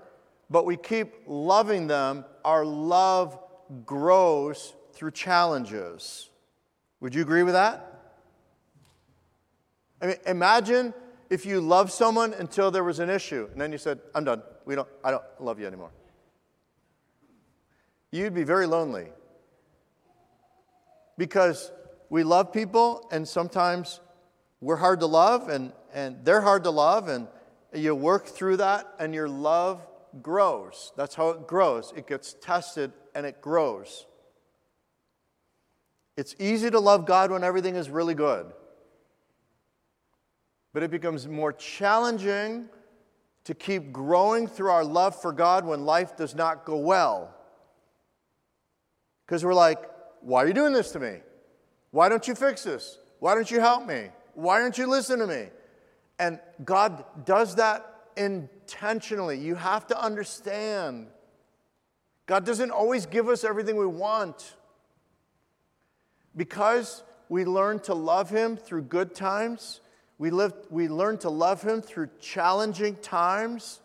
but 0.49 0.65
we 0.67 0.77
keep 0.77 1.13
loving 1.27 1.87
them, 1.87 2.25
our 2.45 2.65
love 2.65 3.39
grows 3.85 4.75
through 4.93 5.13
challenges. 5.13 6.29
Would 7.01 7.15
you 7.15 7.23
agree 7.23 7.43
with 7.43 7.55
that? 7.55 7.87
I 10.03 10.07
mean, 10.07 10.17
imagine 10.27 10.95
if 11.29 11.47
you 11.47 11.61
love 11.61 11.93
someone 11.93 12.35
until 12.35 12.71
there 12.71 12.85
was 12.85 12.99
an 12.99 13.11
issue, 13.11 13.49
and 13.53 13.61
then 13.61 13.71
you 13.71 13.79
said, 13.79 14.01
I'm 14.15 14.25
done. 14.25 14.43
We 14.65 14.75
don't, 14.75 14.89
I 15.05 15.11
don't 15.11 15.23
love 15.39 15.61
you 15.61 15.67
anymore. 15.67 15.91
You'd 18.11 18.35
be 18.35 18.43
very 18.43 18.67
lonely. 18.67 19.07
Because 21.17 21.71
we 22.09 22.25
love 22.25 22.53
people, 22.53 23.09
and 23.13 23.29
sometimes 23.29 24.01
we're 24.61 24.77
hard 24.77 25.01
to 25.01 25.07
love, 25.07 25.49
and, 25.49 25.73
and 25.93 26.25
they're 26.25 26.41
hard 26.41 26.65
to 26.65 26.71
love, 26.71 27.09
and 27.09 27.29
you 27.73 27.95
work 27.95 28.27
through 28.27 28.59
that, 28.59 28.93
and 28.99 29.15
your 29.15 29.29
love 29.29 29.87
grows. 30.23 30.93
That's 30.97 31.15
how 31.15 31.31
it 31.31 31.47
grows. 31.47 31.93
It 31.97 32.07
gets 32.07 32.35
tested 32.35 32.93
and 33.15 33.25
it 33.25 33.41
grows. 33.41 34.07
It's 36.17 36.35
easy 36.39 36.71
to 36.71 36.81
love 36.81 37.07
God 37.07 37.31
when 37.31 37.45
everything 37.45 37.77
is 37.77 37.89
really 37.89 38.15
good. 38.15 38.47
But 40.73 40.83
it 40.83 40.91
becomes 40.91 41.27
more 41.27 41.53
challenging 41.53 42.69
to 43.45 43.55
keep 43.55 43.93
growing 43.93 44.47
through 44.47 44.71
our 44.71 44.85
love 44.85 45.21
for 45.21 45.33
God 45.33 45.65
when 45.65 45.85
life 45.85 46.17
does 46.17 46.35
not 46.35 46.65
go 46.65 46.77
well. 46.77 47.35
Because 49.27 49.45
we're 49.45 49.55
like, 49.55 49.79
why 50.21 50.45
are 50.45 50.47
you 50.47 50.55
doing 50.55 50.73
this 50.73 50.91
to 50.93 51.01
me? 51.01 51.19
Why 51.91 52.09
don't 52.09 52.27
you 52.29 52.35
fix 52.35 52.65
this? 52.65 52.99
Why 53.19 53.35
don't 53.35 53.51
you 53.51 53.61
help 53.61 53.87
me? 53.87 54.09
Why 54.35 54.59
don't 54.61 54.77
you 54.77 54.87
listen 54.87 55.19
to 55.21 55.27
me? 55.27 55.47
And 56.21 56.39
God 56.63 57.03
does 57.25 57.57
that 57.57 58.03
intentionally. 58.15 59.39
You 59.39 59.55
have 59.55 59.87
to 59.87 60.01
understand. 60.01 61.07
God 62.27 62.45
doesn't 62.45 62.71
always 62.71 63.07
give 63.07 63.29
us 63.29 63.43
everything 63.43 63.77
we 63.77 63.87
want. 63.87 64.55
Because 66.37 67.03
we 67.31 67.47
learn 67.47 67.81
to 67.81 67.95
love 67.95 68.29
Him 68.29 68.59
through 68.59 68.83
good 68.83 69.15
times, 69.15 69.81
we, 70.19 70.31
live, 70.31 70.53
we 70.69 70.89
learn 70.89 71.17
to 71.19 71.31
love 71.31 71.63
Him 71.63 71.81
through 71.81 72.11
challenging 72.21 72.97
times, 72.97 73.81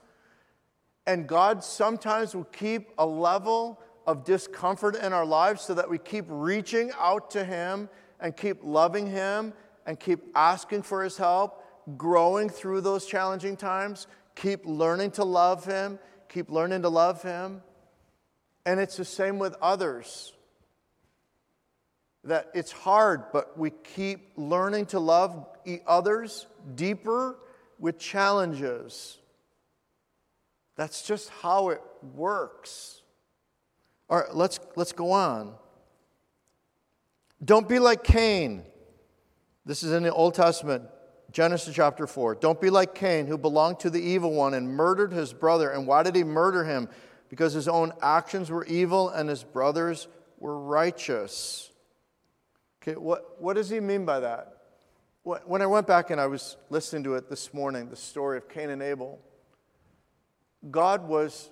and 1.08 1.28
God 1.28 1.64
sometimes 1.64 2.36
will 2.36 2.44
keep 2.44 2.90
a 2.98 3.06
level 3.06 3.80
of 4.06 4.26
discomfort 4.26 4.98
in 4.98 5.14
our 5.14 5.26
lives 5.26 5.62
so 5.62 5.74
that 5.74 5.90
we 5.90 6.00
keep 6.00 6.26
reaching 6.28 6.92
out 7.00 7.32
to 7.32 7.46
Him 7.46 7.88
and 8.20 8.36
keep 8.36 8.58
loving 8.62 9.08
Him 9.08 9.54
and 9.86 9.98
keep 9.98 10.20
asking 10.36 10.82
for 10.82 11.02
His 11.02 11.16
help, 11.16 11.65
growing 11.98 12.50
through 12.50 12.82
those 12.82 13.06
challenging 13.06 13.58
times, 13.58 14.08
Keep 14.36 14.66
learning 14.66 15.12
to 15.12 15.24
love 15.24 15.66
Him. 15.66 15.98
Keep 16.30 16.52
learning 16.52 16.82
to 16.84 16.90
love 16.90 17.22
Him. 17.24 17.62
And 18.66 18.80
it's 18.80 18.98
the 18.98 19.06
same 19.06 19.40
with 19.40 19.56
others. 19.62 20.34
That 22.24 22.50
it's 22.54 22.72
hard, 22.72 23.32
but 23.32 23.58
we 23.58 23.70
keep 23.70 24.32
learning 24.36 24.88
to 24.88 25.00
love 25.00 25.48
others 25.88 26.48
deeper 26.74 27.38
with 27.80 28.00
challenges. 28.00 29.18
That's 30.76 31.04
just 31.04 31.30
how 31.30 31.70
it 31.70 31.82
works. 32.16 33.02
All 34.10 34.18
right, 34.18 34.34
let's, 34.34 34.60
let's 34.76 34.92
go 34.92 35.12
on. 35.12 35.54
Don't 37.44 37.70
be 37.70 37.80
like 37.80 38.04
Cain. 38.04 38.64
This 39.66 39.84
is 39.84 39.92
in 39.92 40.04
the 40.04 40.12
Old 40.12 40.34
Testament. 40.34 40.84
Genesis 41.36 41.76
chapter 41.76 42.08
4. 42.08 42.36
Don't 42.36 42.62
be 42.62 42.70
like 42.70 42.96
Cain, 42.96 43.28
who 43.28 43.38
belonged 43.38 43.82
to 43.82 43.90
the 43.90 44.00
evil 44.00 44.32
one 44.32 44.54
and 44.54 44.70
murdered 44.70 45.12
his 45.12 45.34
brother. 45.34 45.70
And 45.70 45.86
why 45.86 46.02
did 46.02 46.16
he 46.16 46.24
murder 46.24 46.64
him? 46.64 46.88
Because 47.28 47.52
his 47.52 47.68
own 47.68 47.92
actions 48.02 48.50
were 48.50 48.64
evil 48.68 49.10
and 49.10 49.28
his 49.28 49.44
brothers 49.44 50.08
were 50.40 50.58
righteous. 50.58 51.70
Okay, 52.82 52.96
what, 52.96 53.42
what 53.42 53.56
does 53.56 53.70
he 53.70 53.82
mean 53.82 54.06
by 54.06 54.22
that? 54.22 54.62
When 55.24 55.62
I 55.62 55.66
went 55.66 55.88
back 55.88 56.10
and 56.10 56.22
I 56.22 56.28
was 56.28 56.56
listening 56.70 57.04
to 57.04 57.16
it 57.16 57.30
this 57.30 57.54
morning, 57.54 57.90
the 57.90 57.98
story 57.98 58.38
of 58.38 58.48
Cain 58.48 58.70
and 58.70 58.82
Abel, 58.82 59.20
God 60.72 61.06
was, 61.06 61.50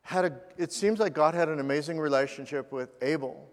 had 0.00 0.24
a, 0.24 0.40
it 0.56 0.72
seems 0.72 1.00
like 1.00 1.12
God 1.12 1.34
had 1.34 1.50
an 1.50 1.60
amazing 1.60 1.98
relationship 1.98 2.72
with 2.72 2.88
Abel. 3.02 3.46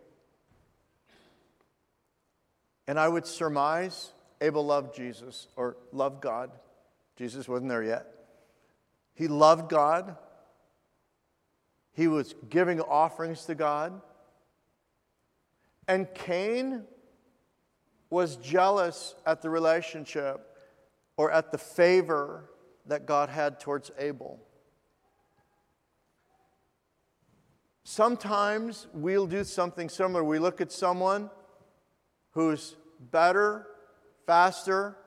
And 2.88 2.97
I 2.97 3.09
would 3.09 3.27
surmise 3.27 4.13
Abel 4.43 4.65
loved 4.65 4.93
Jesus 4.93 5.47
or 5.55 5.77
loved 5.93 6.21
God. 6.21 6.51
Jesus 7.15 7.47
wasn't 7.47 7.69
there 7.69 7.81
yet. 7.81 8.05
He 9.13 9.29
loved 9.29 9.69
God. 9.69 10.17
He 11.93 12.09
was 12.09 12.35
giving 12.50 12.81
offerings 12.81 13.45
to 13.45 13.55
God. 13.55 14.01
And 15.88 16.13
Cain 16.13 16.83
was 18.09 18.35
jealous 18.35 19.15
at 19.25 19.41
the 19.41 19.50
relationship 19.50 20.45
or 21.15 21.31
at 21.31 21.53
the 21.53 21.57
favor 21.57 22.50
that 22.88 23.05
God 23.05 23.29
had 23.29 23.62
towards 23.62 23.91
Abel. 23.97 24.41
Sometimes 27.85 28.88
we'll 28.93 29.27
do 29.27 29.45
something 29.45 29.88
similar. 29.88 30.21
We 30.21 30.39
look 30.39 30.59
at 30.59 30.71
someone 30.73 31.29
who's 32.31 32.75
better 33.00 33.67
faster, 34.25 34.97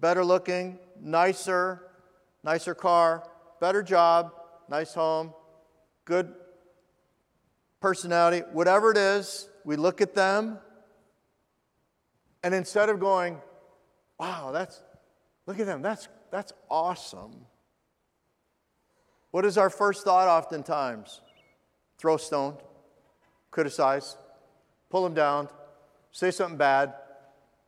better 0.00 0.24
looking, 0.24 0.78
nicer, 1.00 1.90
nicer 2.42 2.74
car, 2.74 3.28
better 3.60 3.82
job, 3.82 4.32
nice 4.68 4.94
home, 4.94 5.32
good 6.04 6.32
personality, 7.80 8.42
whatever 8.52 8.90
it 8.90 8.96
is, 8.96 9.48
we 9.64 9.76
look 9.76 10.00
at 10.00 10.14
them, 10.14 10.58
and 12.42 12.54
instead 12.54 12.88
of 12.88 13.00
going, 13.00 13.40
wow, 14.18 14.50
that's, 14.52 14.82
Look 15.46 15.60
at 15.60 15.66
them. 15.66 15.80
That's, 15.80 16.08
that's 16.30 16.52
awesome. 16.68 17.46
What 19.30 19.44
is 19.44 19.56
our 19.56 19.70
first 19.70 20.04
thought 20.04 20.28
oftentimes? 20.28 21.20
Throw 21.98 22.16
stone, 22.16 22.56
criticize, 23.50 24.16
pull 24.90 25.04
them 25.04 25.14
down, 25.14 25.48
say 26.12 26.30
something 26.30 26.58
bad, 26.58 26.94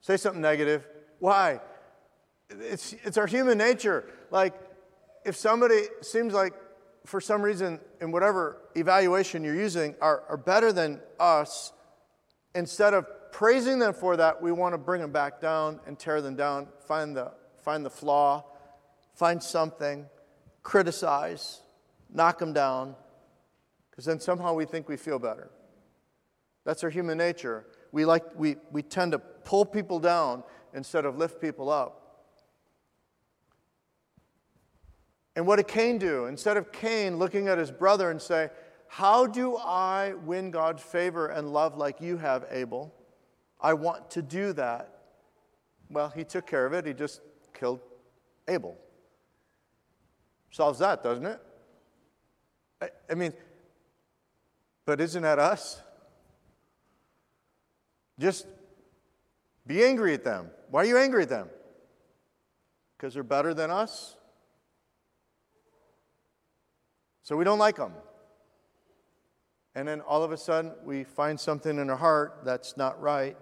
say 0.01 0.17
something 0.17 0.43
negative. 0.43 0.87
Why? 1.19 1.61
It's, 2.51 2.95
it's 3.05 3.19
our 3.19 3.27
human 3.27 3.59
nature. 3.59 4.05
Like, 4.31 4.55
if 5.25 5.37
somebody 5.37 5.83
seems 6.01 6.33
like, 6.33 6.55
for 7.05 7.21
some 7.21 7.43
reason, 7.43 7.81
in 8.01 8.11
whatever 8.13 8.59
evaluation 8.75 9.45
you're 9.45 9.55
using, 9.55 9.95
are, 10.01 10.23
are 10.29 10.37
better 10.37 10.73
than 10.73 11.01
us, 11.19 11.73
instead 12.55 12.95
of 12.95 13.07
praising 13.33 13.79
them 13.79 13.93
for 13.93 14.17
that, 14.17 14.41
we 14.41 14.53
want 14.53 14.75
to 14.75 14.79
bring 14.79 15.01
them 15.01 15.13
back 15.13 15.41
down 15.41 15.81
and 15.87 15.99
tear 15.99 16.21
them 16.21 16.37
down, 16.37 16.69
find 16.87 17.17
the, 17.17 17.33
find 17.63 17.85
the 17.85 17.91
flaw, 17.91 18.45
find 19.15 19.43
something, 19.43 20.07
criticize, 20.63 21.61
knock 22.13 22.39
them 22.39 22.53
down, 22.53 22.95
because 23.91 24.05
then 24.05 24.21
somehow 24.21 24.55
we 24.55 24.65
think 24.65 24.89
we 24.89 24.97
feel 24.97 25.19
better. 25.19 25.51
That's 26.65 26.85
our 26.85 26.91
human 26.91 27.19
nature. 27.19 27.67
We, 27.93 28.05
like, 28.05 28.25
we, 28.37 28.57
we 28.71 28.83
tend 28.83 29.13
to 29.13 29.19
pull 29.49 29.65
people 29.65 29.99
down 29.99 30.45
instead 30.75 31.07
of 31.07 31.17
lift 31.17 31.41
people 31.41 31.71
up. 31.71 32.27
And 35.35 35.47
what 35.47 35.57
did 35.57 35.69
Cain 35.69 35.97
do? 35.97 36.27
Instead 36.27 36.59
of 36.59 36.71
Cain 36.71 37.17
looking 37.17 37.49
at 37.49 37.57
his 37.57 37.71
brother 37.71 38.11
and 38.11 38.21
say, 38.21 38.51
How 38.89 39.27
do 39.27 39.57
I 39.57 40.13
win 40.27 40.51
God's 40.51 40.83
favor 40.83 41.29
and 41.29 41.51
love 41.51 41.79
like 41.79 41.99
you 41.99 42.19
have, 42.19 42.45
Abel? 42.51 42.95
I 43.59 43.73
want 43.73 44.11
to 44.11 44.23
do 44.23 44.53
that. 44.53 44.99
Well, 45.89 46.11
he 46.11 46.25
took 46.25 46.47
care 46.47 46.67
of 46.67 46.75
it. 46.75 46.85
He 46.85 46.93
just 46.93 47.23
killed 47.55 47.81
Abel. 48.49 48.77
Solves 50.51 50.81
that, 50.81 51.03
doesn't 51.03 51.25
it? 51.25 51.41
I, 52.83 52.89
I 53.11 53.15
mean, 53.15 53.33
but 54.85 55.01
isn't 55.01 55.23
that 55.23 55.39
us? 55.39 55.81
Just 58.19 58.47
be 59.69 59.85
angry 59.85 60.15
at 60.15 60.25
them. 60.25 60.51
Why 60.71 60.83
are 60.83 60.87
you 60.87 60.97
angry 60.97 61.23
at 61.23 61.29
them? 61.29 61.49
Because 62.97 63.15
they're 63.15 63.23
better 63.23 63.55
than 63.55 63.71
us? 63.71 64.17
So 67.23 67.37
we 67.37 67.45
don't 67.45 67.59
like 67.59 67.77
them. 67.77 67.93
And 69.75 69.87
then 69.87 70.01
all 70.01 70.25
of 70.25 70.33
a 70.33 70.37
sudden, 70.39 70.73
we 70.85 71.05
find 71.05 71.39
something 71.39 71.79
in 71.79 71.91
our 71.91 71.97
heart 71.97 72.41
that's 72.45 72.77
not 72.77 73.01
right, 73.01 73.37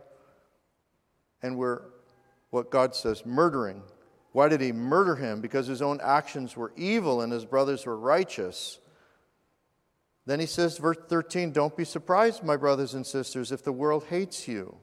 and 1.42 1.56
we're, 1.56 1.82
what 2.50 2.70
God 2.70 2.94
says, 2.94 3.24
murdering. 3.24 3.82
Why 4.32 4.48
did 4.48 4.60
he 4.60 4.72
murder 4.72 5.14
him? 5.14 5.40
Because 5.40 5.68
his 5.68 5.80
own 5.80 6.00
actions 6.02 6.56
were 6.56 6.72
evil 6.76 7.22
and 7.22 7.32
his 7.32 7.46
brothers 7.46 7.86
were 7.86 7.96
righteous. 7.96 8.80
Then 10.26 10.40
he 10.40 10.46
says, 10.46 10.76
verse 10.76 10.98
13, 11.08 11.52
Don't 11.52 11.76
be 11.76 11.84
surprised, 11.84 12.42
my 12.42 12.56
brothers 12.56 12.94
and 12.94 13.06
sisters, 13.06 13.52
if 13.52 13.62
the 13.62 13.72
world 13.72 14.04
hates 14.10 14.48
you. 14.48 14.76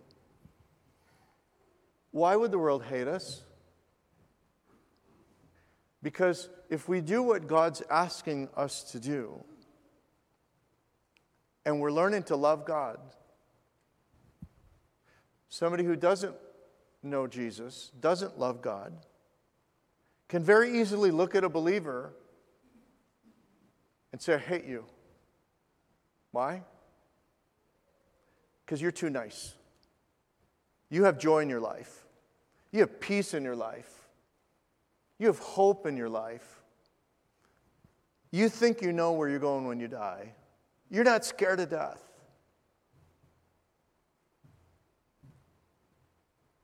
Why 2.13 2.36
would 2.36 2.51
the 2.51 2.60
world 2.60 2.84
hate 2.84 3.08
us? 3.08 3.41
Because 6.03 6.48
if 6.70 6.88
we 6.88 7.01
do 7.01 7.24
what 7.24 7.48
God's 7.48 7.82
asking 7.89 8.50
us 8.55 8.84
to 8.91 9.00
do, 9.00 9.43
and 11.65 11.79
we're 11.79 11.91
learning 11.91 12.24
to 12.24 12.36
love 12.36 12.65
God, 12.65 13.00
somebody 15.50 15.84
who 15.84 15.96
doesn't 15.96 16.36
know 17.01 17.25
Jesus, 17.25 17.91
doesn't 18.00 18.38
love 18.38 18.62
God, 18.62 18.93
can 20.27 20.43
very 20.43 20.79
easily 20.79 21.10
look 21.10 21.34
at 21.34 21.43
a 21.43 21.50
believer 21.50 22.13
and 24.11 24.22
say, 24.22 24.35
I 24.35 24.38
hate 24.38 24.66
you. 24.66 24.85
Why? 26.31 26.61
Because 28.64 28.81
you're 28.81 28.92
too 28.92 29.09
nice. 29.09 29.55
You 30.92 31.05
have 31.05 31.18
joy 31.18 31.40
in 31.40 31.50
your 31.50 31.59
life, 31.59 32.02
you 32.74 32.79
have 32.79 33.00
peace 33.00 33.36
in 33.36 33.44
your 33.44 33.55
life. 33.55 34.09
You 35.20 35.27
have 35.27 35.38
hope 35.38 35.86
in 35.86 35.96
your 35.96 36.09
life. 36.09 36.64
You 38.31 38.50
think 38.50 38.81
you 38.81 38.92
know 38.92 39.12
where 39.12 39.29
you're 39.29 39.38
going 39.38 39.68
when 39.68 39.79
you 39.79 39.88
die. 39.88 40.33
You're 40.90 41.03
not 41.03 41.24
scared 41.24 41.59
of 41.59 41.70
death. 41.70 42.03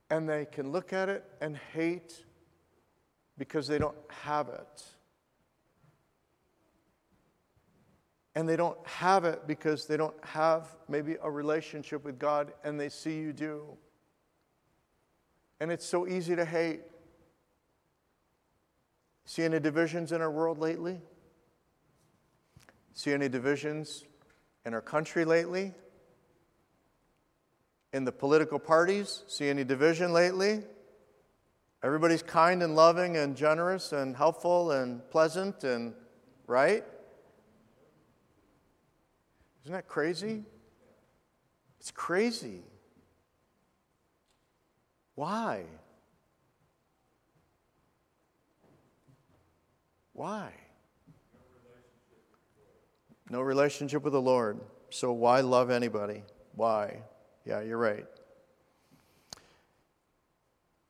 And 0.10 0.28
they 0.28 0.45
can 0.45 0.72
look 0.72 0.93
at 0.93 1.10
it 1.10 1.24
and 1.41 1.56
hate 1.74 2.26
because 3.38 3.67
they 3.67 3.78
don't 3.78 3.95
have 4.10 4.50
it. 4.50 4.84
And 8.34 8.50
they 8.50 8.56
don't 8.56 8.80
have 8.88 9.26
it 9.26 9.45
because 9.45 9.86
they 9.86 9.95
don't 9.95 10.15
have 10.26 10.76
maybe 10.88 11.17
a 11.22 11.30
relationship 11.30 12.04
with 12.04 12.17
God 12.17 12.52
and 12.63 12.80
they 12.80 12.89
see 12.89 13.19
you 13.19 13.32
do. 13.32 13.78
And 15.60 15.72
it's 15.72 15.86
so 15.86 16.08
easy 16.08 16.36
to 16.36 16.45
hate. 16.45 16.82
See 19.26 19.43
any 19.43 19.60
divisions 19.60 20.12
in 20.12 20.22
our 20.22 20.32
world 20.32 20.58
lately? 20.58 21.00
See 22.93 23.13
any 23.13 23.30
divisions 23.30 24.06
in 24.65 24.74
our 24.74 24.82
country 24.82 25.26
lately? 25.26 25.74
In 27.93 28.06
the 28.06 28.12
political 28.12 28.60
parties? 28.60 29.24
See 29.28 29.50
any 29.50 29.63
division 29.63 30.13
lately? 30.13 30.63
Everybody's 31.84 32.24
kind 32.24 32.62
and 32.62 32.76
loving 32.76 33.17
and 33.17 33.38
generous 33.38 33.93
and 33.93 34.15
helpful 34.15 34.72
and 34.72 35.08
pleasant 35.12 35.63
and 35.63 35.93
right? 36.48 36.84
Isn't 39.63 39.74
that 39.74 39.88
crazy? 39.88 40.43
It's 41.80 41.91
crazy. 41.91 42.63
Why? 45.19 45.65
Why? 50.13 50.53
No 53.29 53.41
relationship 53.41 54.03
with 54.03 54.13
the 54.13 54.21
Lord. 54.21 54.62
So 54.89 55.12
why 55.12 55.41
love 55.41 55.71
anybody? 55.71 56.23
Why? 56.55 57.01
Yeah, 57.43 57.60
you're 57.60 57.77
right. 57.77 58.05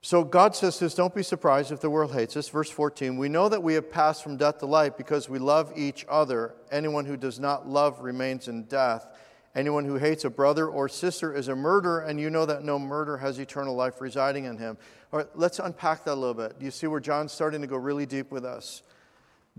So 0.04 0.24
God 0.24 0.56
says 0.56 0.78
this 0.78 0.94
don't 0.94 1.16
be 1.16 1.24
surprised 1.24 1.72
if 1.72 1.82
the 1.82 1.90
world 1.90 2.14
hates 2.14 2.38
us. 2.38 2.50
Verse 2.50 2.70
14 2.70 3.18
We 3.18 3.30
know 3.30 3.50
that 3.50 3.64
we 3.64 3.74
have 3.74 3.90
passed 3.90 4.22
from 4.22 4.38
death 4.38 4.60
to 4.60 4.68
life 4.68 4.96
because 4.96 5.28
we 5.28 5.40
love 5.40 5.74
each 5.76 6.06
other. 6.08 6.54
Anyone 6.72 7.06
who 7.06 7.18
does 7.18 7.40
not 7.40 7.68
love 7.68 8.02
remains 8.02 8.48
in 8.48 8.66
death. 8.66 9.08
Anyone 9.56 9.86
who 9.86 9.96
hates 9.96 10.26
a 10.26 10.30
brother 10.30 10.68
or 10.68 10.88
sister 10.88 11.34
is 11.34 11.48
a 11.48 11.56
murderer, 11.56 12.02
and 12.02 12.20
you 12.20 12.30
know 12.30 12.46
that 12.46 12.64
no 12.64 12.78
murderer 12.78 13.18
has 13.18 13.40
eternal 13.40 13.76
life 13.76 14.00
residing 14.00 14.46
in 14.46 14.58
him. 14.58 14.78
All 15.12 15.20
right, 15.20 15.28
let's 15.36 15.60
unpack 15.60 16.06
that 16.06 16.14
a 16.14 16.16
little 16.16 16.36
bit. 16.36 16.60
Do 16.60 16.66
you 16.66 16.72
see 16.72 16.88
where 16.88 17.00
John's 17.00 17.32
starting 17.32 17.62
to 17.62 17.68
go 17.68 17.78
really 17.78 18.06
deep 18.06 18.32
with 18.32 18.46
us? 18.46 18.84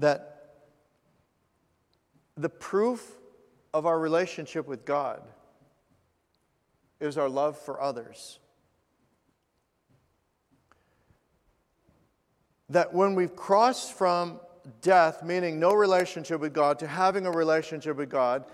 that 0.00 0.55
the 2.37 2.48
proof 2.48 3.18
of 3.72 3.87
our 3.87 3.98
relationship 3.98 4.66
with 4.66 4.85
God 4.85 5.22
is 6.98 7.16
our 7.16 7.29
love 7.29 7.59
for 7.59 7.81
others. 7.81 8.38
That 12.70 12.94
when 12.94 13.14
we've 13.14 13.35
crossed 13.35 13.92
from 13.94 14.40
death, 14.81 15.22
meaning 15.22 15.59
no 15.59 15.72
relationship 15.72 16.40
with 16.40 16.53
God, 16.53 16.79
to 16.81 16.87
having 16.87 17.26
a 17.26 17.31
relationship 17.31 17.96
with 17.96 18.11
God, 18.11 18.44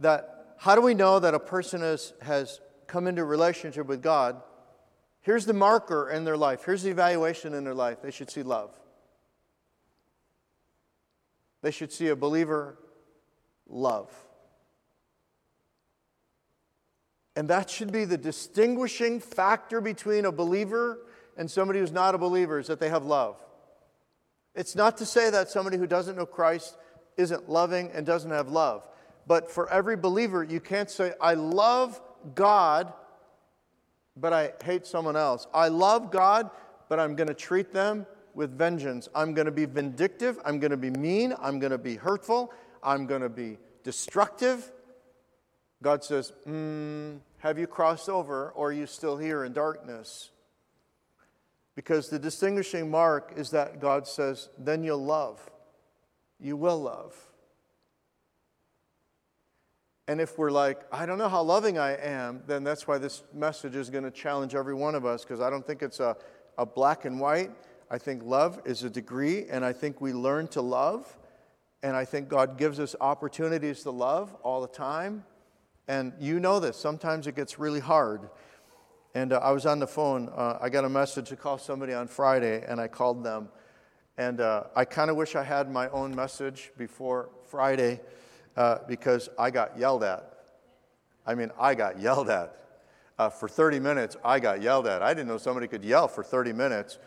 that 0.00 0.35
how 0.56 0.74
do 0.74 0.80
we 0.80 0.94
know 0.94 1.18
that 1.18 1.34
a 1.34 1.40
person 1.40 1.82
is, 1.82 2.12
has 2.22 2.60
come 2.86 3.06
into 3.06 3.24
relationship 3.24 3.86
with 3.86 4.02
God? 4.02 4.40
Here's 5.20 5.44
the 5.44 5.52
marker 5.52 6.08
in 6.10 6.24
their 6.24 6.36
life. 6.36 6.64
Here's 6.64 6.82
the 6.82 6.90
evaluation 6.90 7.52
in 7.52 7.64
their 7.64 7.74
life. 7.74 8.00
They 8.02 8.10
should 8.10 8.30
see 8.30 8.42
love. 8.42 8.70
They 11.62 11.70
should 11.70 11.92
see 11.92 12.08
a 12.08 12.16
believer 12.16 12.78
love. 13.68 14.12
And 17.34 17.48
that 17.48 17.68
should 17.68 17.92
be 17.92 18.04
the 18.04 18.16
distinguishing 18.16 19.20
factor 19.20 19.80
between 19.80 20.24
a 20.24 20.32
believer 20.32 21.00
and 21.36 21.50
somebody 21.50 21.80
who's 21.80 21.92
not 21.92 22.14
a 22.14 22.18
believer 22.18 22.58
is 22.58 22.68
that 22.68 22.80
they 22.80 22.88
have 22.88 23.04
love. 23.04 23.36
It's 24.54 24.74
not 24.74 24.96
to 24.98 25.06
say 25.06 25.28
that 25.28 25.50
somebody 25.50 25.76
who 25.76 25.86
doesn't 25.86 26.16
know 26.16 26.24
Christ 26.24 26.78
isn't 27.18 27.48
loving 27.48 27.90
and 27.92 28.06
doesn't 28.06 28.30
have 28.30 28.48
love. 28.48 28.88
But 29.26 29.50
for 29.50 29.70
every 29.70 29.96
believer, 29.96 30.44
you 30.44 30.60
can't 30.60 30.90
say, 30.90 31.12
I 31.20 31.34
love 31.34 32.00
God, 32.34 32.92
but 34.16 34.32
I 34.32 34.52
hate 34.64 34.86
someone 34.86 35.16
else. 35.16 35.46
I 35.52 35.68
love 35.68 36.10
God, 36.10 36.50
but 36.88 37.00
I'm 37.00 37.16
going 37.16 37.28
to 37.28 37.34
treat 37.34 37.72
them 37.72 38.06
with 38.34 38.56
vengeance. 38.56 39.08
I'm 39.14 39.34
going 39.34 39.46
to 39.46 39.52
be 39.52 39.64
vindictive. 39.64 40.38
I'm 40.44 40.60
going 40.60 40.70
to 40.70 40.76
be 40.76 40.90
mean. 40.90 41.34
I'm 41.40 41.58
going 41.58 41.72
to 41.72 41.78
be 41.78 41.96
hurtful. 41.96 42.52
I'm 42.82 43.06
going 43.06 43.22
to 43.22 43.28
be 43.28 43.58
destructive. 43.82 44.70
God 45.82 46.04
says, 46.04 46.32
mm, 46.46 47.18
Have 47.38 47.58
you 47.58 47.66
crossed 47.66 48.08
over 48.08 48.50
or 48.50 48.68
are 48.68 48.72
you 48.72 48.86
still 48.86 49.16
here 49.16 49.44
in 49.44 49.52
darkness? 49.52 50.30
Because 51.76 52.08
the 52.08 52.18
distinguishing 52.18 52.90
mark 52.90 53.34
is 53.36 53.50
that 53.50 53.80
God 53.80 54.08
says, 54.08 54.48
then 54.58 54.82
you'll 54.82 55.04
love. 55.04 55.38
You 56.40 56.56
will 56.56 56.80
love. 56.80 57.14
And 60.08 60.20
if 60.20 60.38
we're 60.38 60.52
like, 60.52 60.82
I 60.92 61.04
don't 61.04 61.18
know 61.18 61.28
how 61.28 61.42
loving 61.42 61.78
I 61.78 61.96
am, 61.96 62.42
then 62.46 62.62
that's 62.62 62.86
why 62.86 62.98
this 62.98 63.24
message 63.34 63.74
is 63.74 63.90
going 63.90 64.04
to 64.04 64.10
challenge 64.10 64.54
every 64.54 64.74
one 64.74 64.94
of 64.94 65.04
us 65.04 65.24
because 65.24 65.40
I 65.40 65.50
don't 65.50 65.66
think 65.66 65.82
it's 65.82 65.98
a, 65.98 66.16
a 66.56 66.64
black 66.64 67.04
and 67.04 67.18
white. 67.18 67.50
I 67.90 67.98
think 67.98 68.22
love 68.22 68.60
is 68.64 68.84
a 68.84 68.90
degree, 68.90 69.46
and 69.48 69.64
I 69.64 69.72
think 69.72 70.00
we 70.00 70.12
learn 70.12 70.46
to 70.48 70.60
love. 70.60 71.16
And 71.82 71.96
I 71.96 72.04
think 72.04 72.28
God 72.28 72.56
gives 72.56 72.78
us 72.78 72.94
opportunities 73.00 73.82
to 73.82 73.90
love 73.90 74.34
all 74.42 74.60
the 74.60 74.68
time. 74.68 75.24
And 75.88 76.12
you 76.20 76.40
know 76.40 76.60
this, 76.60 76.76
sometimes 76.76 77.26
it 77.26 77.34
gets 77.34 77.58
really 77.58 77.80
hard. 77.80 78.28
And 79.14 79.32
uh, 79.32 79.38
I 79.38 79.50
was 79.50 79.66
on 79.66 79.80
the 79.80 79.86
phone, 79.86 80.28
uh, 80.36 80.58
I 80.60 80.68
got 80.68 80.84
a 80.84 80.88
message 80.88 81.28
to 81.30 81.36
call 81.36 81.58
somebody 81.58 81.94
on 81.94 82.06
Friday, 82.06 82.64
and 82.66 82.80
I 82.80 82.86
called 82.86 83.24
them. 83.24 83.48
And 84.18 84.40
uh, 84.40 84.64
I 84.74 84.84
kind 84.84 85.10
of 85.10 85.16
wish 85.16 85.34
I 85.34 85.42
had 85.42 85.70
my 85.70 85.88
own 85.88 86.14
message 86.14 86.70
before 86.76 87.30
Friday 87.44 88.00
uh, 88.56 88.78
because 88.88 89.28
I 89.38 89.50
got 89.50 89.78
yelled 89.78 90.02
at. 90.02 90.32
I 91.26 91.34
mean, 91.34 91.50
I 91.58 91.74
got 91.74 92.00
yelled 92.00 92.30
at. 92.30 92.52
Uh, 93.18 93.30
for 93.30 93.48
30 93.48 93.80
minutes, 93.80 94.16
I 94.22 94.38
got 94.40 94.60
yelled 94.60 94.86
at. 94.86 95.02
I 95.02 95.14
didn't 95.14 95.28
know 95.28 95.38
somebody 95.38 95.68
could 95.68 95.84
yell 95.84 96.06
for 96.06 96.22
30 96.22 96.52
minutes. 96.52 96.98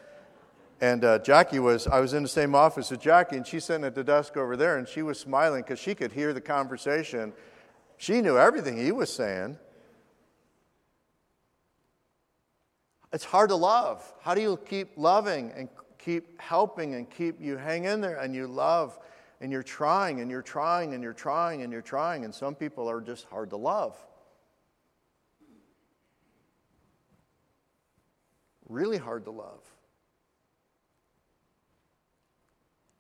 And 0.82 1.04
uh, 1.04 1.20
Jackie 1.20 1.60
was, 1.60 1.86
I 1.88 2.00
was 2.00 2.14
in 2.14 2.24
the 2.24 2.30
same 2.30 2.56
office 2.56 2.92
as 2.92 2.98
Jackie, 2.98 3.36
and 3.36 3.46
she's 3.46 3.66
sitting 3.66 3.84
at 3.84 3.94
the 3.94 4.04
desk 4.04 4.38
over 4.38 4.56
there, 4.56 4.78
and 4.78 4.88
she 4.88 5.02
was 5.02 5.20
smiling 5.20 5.62
because 5.62 5.78
she 5.78 5.94
could 5.94 6.12
hear 6.12 6.34
the 6.34 6.42
conversation. 6.42 7.34
She 7.98 8.22
knew 8.22 8.38
everything 8.38 8.78
he 8.78 8.92
was 8.92 9.14
saying. 9.14 9.58
It's 13.12 13.26
hard 13.26 13.50
to 13.50 13.56
love. 13.56 14.14
How 14.22 14.34
do 14.34 14.42
you 14.42 14.58
keep 14.66 14.92
loving 14.96 15.52
and 15.56 15.68
keep 15.98 16.40
helping 16.40 16.96
and 16.96 17.10
keep 17.10 17.42
you 17.42 17.58
hang 17.58 17.84
in 17.84 18.02
there 18.02 18.18
and 18.18 18.34
you 18.34 18.48
love? 18.48 18.98
And 19.42 19.52
you're 19.52 19.64
trying 19.64 20.20
and 20.20 20.30
you're 20.30 20.42
trying 20.42 20.94
and 20.94 21.02
you're 21.02 21.14
trying 21.14 21.62
and 21.62 21.72
you're 21.72 21.82
trying, 21.82 22.26
and 22.26 22.34
some 22.34 22.56
people 22.56 22.90
are 22.90 23.02
just 23.02 23.26
hard 23.26 23.50
to 23.52 23.58
love. 23.58 23.98
Really 28.68 28.98
hard 28.98 29.26
to 29.26 29.32
love. 29.32 29.62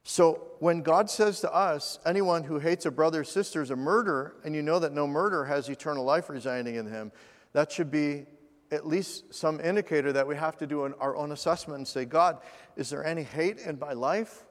So, 0.04 0.48
when 0.58 0.82
God 0.82 1.08
says 1.08 1.42
to 1.42 1.54
us, 1.54 2.00
anyone 2.04 2.44
who 2.44 2.58
hates 2.58 2.88
a 2.88 2.92
brother 2.92 3.22
or 3.22 3.24
sister 3.24 3.62
is 3.62 3.70
a 3.70 3.76
murderer, 3.76 4.38
and 4.44 4.56
you 4.56 4.64
know 4.64 4.80
that 4.80 4.92
no 4.92 5.06
murderer 5.06 5.46
has 5.46 5.70
eternal 5.70 6.04
life 6.04 6.30
residing 6.30 6.76
in 6.76 6.88
him, 6.88 7.12
that 7.54 7.72
should 7.72 7.92
be 7.92 8.26
at 8.72 8.88
least 8.88 9.34
some 9.34 9.60
indicator 9.60 10.12
that 10.14 10.28
we 10.28 10.36
have 10.36 10.58
to 10.58 10.68
do 10.68 10.82
our 11.00 11.16
own 11.16 11.32
assessment 11.32 11.78
and 11.78 11.88
say, 11.88 12.06
God, 12.06 12.40
is 12.76 12.90
there 12.90 13.06
any 13.06 13.22
hate 13.22 13.60
in 13.60 13.78
my 13.78 13.94
life? 13.94 14.46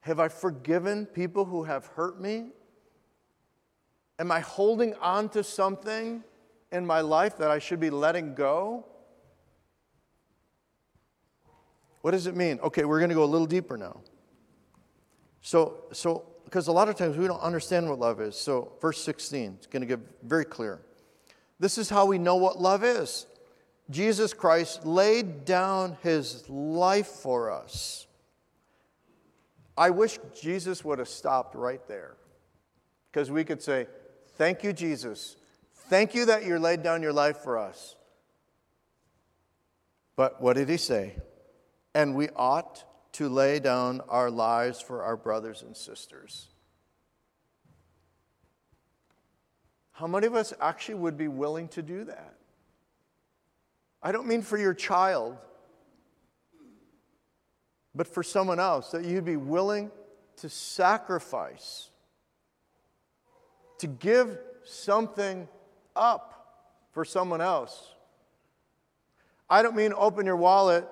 Have 0.00 0.18
I 0.18 0.28
forgiven 0.28 1.06
people 1.06 1.44
who 1.44 1.64
have 1.64 1.86
hurt 1.86 2.20
me? 2.20 2.46
Am 4.18 4.30
I 4.30 4.40
holding 4.40 4.94
on 4.94 5.28
to 5.30 5.44
something 5.44 6.24
in 6.72 6.86
my 6.86 7.00
life 7.00 7.36
that 7.38 7.50
I 7.50 7.58
should 7.58 7.80
be 7.80 7.90
letting 7.90 8.34
go? 8.34 8.86
What 12.02 12.12
does 12.12 12.26
it 12.26 12.36
mean? 12.36 12.60
Okay, 12.60 12.84
we're 12.84 12.98
going 12.98 13.10
to 13.10 13.14
go 13.14 13.24
a 13.24 13.26
little 13.26 13.46
deeper 13.46 13.76
now. 13.76 14.00
So, 15.42 15.84
so 15.92 16.24
because 16.44 16.66
a 16.66 16.72
lot 16.72 16.88
of 16.88 16.96
times 16.96 17.16
we 17.16 17.26
don't 17.26 17.40
understand 17.40 17.88
what 17.88 17.98
love 17.98 18.20
is. 18.20 18.36
So, 18.36 18.72
verse 18.80 19.00
16 19.02 19.58
is 19.60 19.66
going 19.66 19.82
to 19.82 19.86
get 19.86 20.00
very 20.22 20.44
clear. 20.44 20.80
This 21.58 21.78
is 21.78 21.90
how 21.90 22.06
we 22.06 22.18
know 22.18 22.36
what 22.36 22.60
love 22.60 22.84
is. 22.84 23.26
Jesus 23.90 24.32
Christ 24.32 24.86
laid 24.86 25.44
down 25.44 25.96
his 26.02 26.48
life 26.48 27.06
for 27.06 27.50
us. 27.50 28.06
I 29.80 29.88
wish 29.88 30.18
Jesus 30.38 30.84
would 30.84 30.98
have 30.98 31.08
stopped 31.08 31.54
right 31.54 31.80
there 31.88 32.14
because 33.10 33.30
we 33.30 33.44
could 33.44 33.62
say, 33.62 33.86
Thank 34.36 34.62
you, 34.62 34.74
Jesus. 34.74 35.36
Thank 35.88 36.14
you 36.14 36.26
that 36.26 36.44
you 36.44 36.58
laid 36.58 36.82
down 36.82 37.00
your 37.00 37.14
life 37.14 37.38
for 37.38 37.56
us. 37.56 37.96
But 40.16 40.40
what 40.42 40.56
did 40.56 40.68
he 40.68 40.76
say? 40.76 41.16
And 41.94 42.14
we 42.14 42.28
ought 42.36 42.84
to 43.12 43.30
lay 43.30 43.58
down 43.58 44.02
our 44.08 44.30
lives 44.30 44.82
for 44.82 45.02
our 45.02 45.16
brothers 45.16 45.62
and 45.62 45.74
sisters. 45.74 46.48
How 49.92 50.06
many 50.06 50.26
of 50.26 50.34
us 50.34 50.52
actually 50.60 50.96
would 50.96 51.16
be 51.16 51.28
willing 51.28 51.68
to 51.68 51.80
do 51.80 52.04
that? 52.04 52.34
I 54.02 54.12
don't 54.12 54.26
mean 54.26 54.42
for 54.42 54.58
your 54.58 54.74
child 54.74 55.38
but 57.94 58.06
for 58.06 58.22
someone 58.22 58.60
else, 58.60 58.90
that 58.90 59.04
you'd 59.04 59.24
be 59.24 59.36
willing 59.36 59.90
to 60.36 60.48
sacrifice, 60.48 61.90
to 63.78 63.86
give 63.86 64.38
something 64.64 65.48
up 65.96 66.76
for 66.92 67.04
someone 67.04 67.40
else. 67.40 67.94
I 69.48 69.62
don't 69.62 69.74
mean 69.74 69.92
open 69.96 70.26
your 70.26 70.36
wallet, 70.36 70.86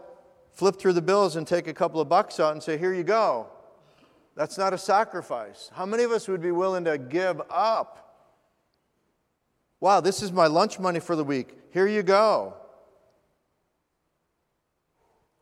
flip 0.52 0.76
through 0.76 0.94
the 0.94 1.02
bills, 1.02 1.36
and 1.36 1.46
take 1.46 1.68
a 1.68 1.74
couple 1.74 2.00
of 2.00 2.08
bucks 2.08 2.40
out 2.40 2.52
and 2.52 2.62
say, 2.62 2.76
Here 2.76 2.92
you 2.92 3.04
go. 3.04 3.46
That's 4.34 4.58
not 4.58 4.72
a 4.72 4.78
sacrifice. 4.78 5.70
How 5.74 5.84
many 5.84 6.04
of 6.04 6.12
us 6.12 6.28
would 6.28 6.40
be 6.40 6.52
willing 6.52 6.84
to 6.84 6.96
give 6.96 7.40
up? 7.50 8.08
Wow, 9.80 10.00
this 10.00 10.22
is 10.22 10.32
my 10.32 10.46
lunch 10.46 10.78
money 10.78 11.00
for 11.00 11.16
the 11.16 11.24
week. 11.24 11.56
Here 11.72 11.86
you 11.86 12.02
go. 12.02 12.54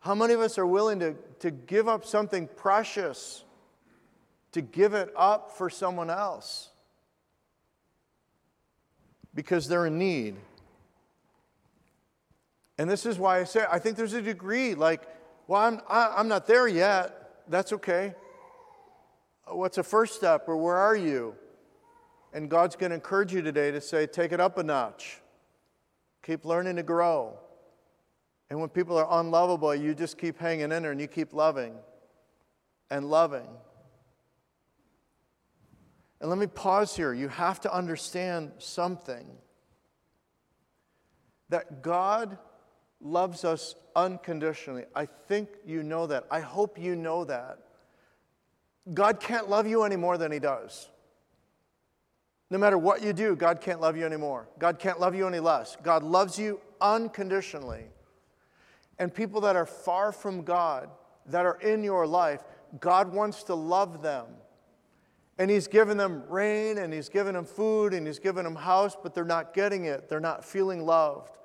How 0.07 0.14
many 0.14 0.35
of 0.35 0.40
us 0.40 0.57
are 0.57 0.66
willing 0.66 1.01
to, 1.01 1.16
to 1.40 1.51
give 1.51 1.88
up 1.88 2.05
something 2.05 2.47
precious, 2.47 3.42
to 4.53 4.61
give 4.61 4.95
it 4.95 5.12
up 5.16 5.51
for 5.59 5.69
someone 5.69 6.11
else? 6.11 6.69
Because 9.35 9.66
they're 9.66 9.87
in 9.87 9.99
need. 9.99 10.37
And 12.79 12.88
this 12.88 13.05
is 13.05 13.19
why 13.19 13.40
I 13.40 13.45
say, 13.45 13.64
I 13.69 13.81
think 13.81 13.97
there's 13.97 14.12
a 14.12 14.23
degree 14.23 14.77
like, 14.77 15.03
well, 15.49 15.62
I'm, 15.62 15.81
I, 15.88 16.05
am 16.05 16.12
i 16.12 16.21
am 16.21 16.29
not 16.29 16.47
there 16.47 16.69
yet. 16.69 17.42
That's 17.49 17.73
okay. 17.73 18.14
What's 19.49 19.79
a 19.79 19.83
first 19.83 20.14
step, 20.14 20.45
or 20.47 20.57
where 20.57 20.77
are 20.77 20.95
you? 20.95 21.35
And 22.33 22.49
God's 22.49 22.77
going 22.77 22.90
to 22.90 22.95
encourage 22.95 23.35
you 23.35 23.42
today 23.42 23.73
to 23.73 23.81
say, 23.81 24.07
take 24.07 24.31
it 24.31 24.38
up 24.38 24.57
a 24.57 24.62
notch. 24.62 25.21
Keep 26.23 26.45
learning 26.45 26.77
to 26.77 26.85
grow. 26.85 27.40
And 28.51 28.61
when 28.61 28.69
people 28.69 28.97
are 28.97 29.21
unlovable, 29.21 29.75
you 29.75 29.95
just 29.95 30.19
keep 30.19 30.39
hanging 30.39 30.71
in 30.73 30.83
there 30.83 30.93
and 30.93 31.01
you 31.01 31.09
keep 31.09 31.33
loving 31.33 31.75
and 32.91 33.11
loving. 33.11 33.49
And 36.21 36.31
let 36.31 36.39
me 36.39 36.47
pause 36.47 36.95
here. 36.97 37.13
You 37.13 37.29
have 37.29 37.61
to 37.63 37.75
understand 37.75 38.53
something 38.59 39.27
that 41.49 41.83
God 41.83 42.39
loves 43.01 43.45
us 43.45 43.75
unconditionally. 43.95 44.85
I 44.95 45.07
think 45.07 45.49
you 45.67 45.83
know 45.83 46.07
that. 46.07 46.25
I 46.31 46.41
hope 46.41 46.79
you 46.79 46.97
know 46.97 47.25
that. 47.25 47.59
God 48.95 49.21
can't 49.21 49.51
love 49.51 49.67
you 49.67 49.83
any 49.83 49.97
more 49.97 50.17
than 50.17 50.33
He 50.33 50.39
does. 50.39 50.89
No 52.49 52.59
matter 52.59 52.79
what 52.79 53.03
you 53.03 53.13
do, 53.13 53.35
God 53.35 53.61
can't 53.61 53.81
love 53.81 53.97
you 53.97 54.07
anymore. 54.07 54.49
God 54.59 54.79
can't 54.79 55.01
love 55.01 55.17
you 55.17 55.27
any 55.27 55.41
less. 55.41 55.77
God 55.83 56.05
loves 56.05 56.39
you 56.39 56.61
unconditionally 56.81 57.87
and 58.99 59.13
people 59.13 59.41
that 59.43 59.57
are 59.57 59.67
far 59.67 60.13
from 60.13 60.43
God, 60.43 60.89
that 61.27 61.45
are 61.45 61.59
in 61.61 61.83
your 61.83 62.07
life, 62.07 62.43
God 62.81 63.13
wants 63.13 63.43
to 63.45 63.55
love 63.55 64.03
them. 64.03 64.27
And 65.39 65.51
He's 65.51 65.69
given 65.69 65.97
them 65.97 66.25
rain, 66.29 66.79
and 66.79 66.93
He's 66.93 67.09
given 67.09 67.35
them 67.35 67.45
food, 67.45 67.93
and 67.93 68.07
He's 68.07 68.19
given 68.19 68.45
them 68.45 68.55
house, 68.55 68.97
but 69.01 69.15
they're 69.15 69.25
not 69.25 69.53
getting 69.53 69.85
it. 69.85 70.09
They're 70.09 70.21
not 70.21 70.45
feeling 70.45 70.87
loved. 70.87 71.37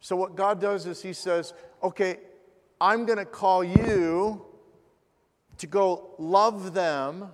So, 0.00 0.16
what 0.16 0.36
God 0.36 0.60
does 0.60 0.86
is 0.86 1.02
He 1.02 1.12
says, 1.12 1.52
Okay, 1.82 2.18
I'm 2.80 3.04
going 3.04 3.18
to 3.18 3.26
call 3.26 3.62
you 3.62 4.46
to 5.58 5.66
go 5.66 6.14
love 6.18 6.74
them 6.74 7.30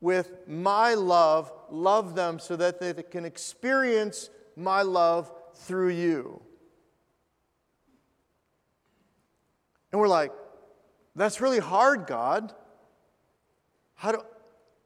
with 0.00 0.32
my 0.46 0.94
love, 0.94 1.52
love 1.70 2.14
them 2.14 2.38
so 2.38 2.56
that 2.56 2.80
they 2.80 2.92
can 3.02 3.24
experience 3.24 4.30
my 4.56 4.82
love 4.82 5.32
through 5.54 5.90
you. 5.90 6.42
And 9.94 10.00
we're 10.00 10.08
like, 10.08 10.32
that's 11.14 11.40
really 11.40 11.60
hard, 11.60 12.08
God. 12.08 12.52
How 13.94 14.10
do 14.10 14.24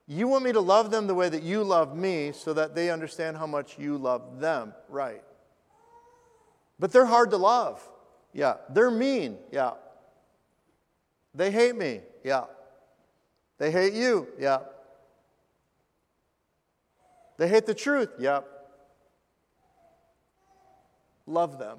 you 0.06 0.28
want 0.28 0.44
me 0.44 0.52
to 0.52 0.60
love 0.60 0.90
them 0.90 1.06
the 1.06 1.14
way 1.14 1.30
that 1.30 1.42
you 1.42 1.64
love 1.64 1.96
me 1.96 2.32
so 2.32 2.52
that 2.52 2.74
they 2.74 2.90
understand 2.90 3.38
how 3.38 3.46
much 3.46 3.78
you 3.78 3.96
love 3.96 4.38
them? 4.38 4.74
Right. 4.86 5.22
But 6.78 6.92
they're 6.92 7.06
hard 7.06 7.30
to 7.30 7.38
love. 7.38 7.80
Yeah. 8.34 8.56
They're 8.68 8.90
mean. 8.90 9.38
Yeah. 9.50 9.76
They 11.34 11.50
hate 11.50 11.74
me. 11.74 12.02
Yeah. 12.22 12.44
They 13.56 13.70
hate 13.70 13.94
you. 13.94 14.28
Yeah. 14.38 14.58
They 17.38 17.48
hate 17.48 17.64
the 17.64 17.72
truth. 17.72 18.10
Yeah. 18.18 18.40
Love 21.26 21.58
them. 21.58 21.78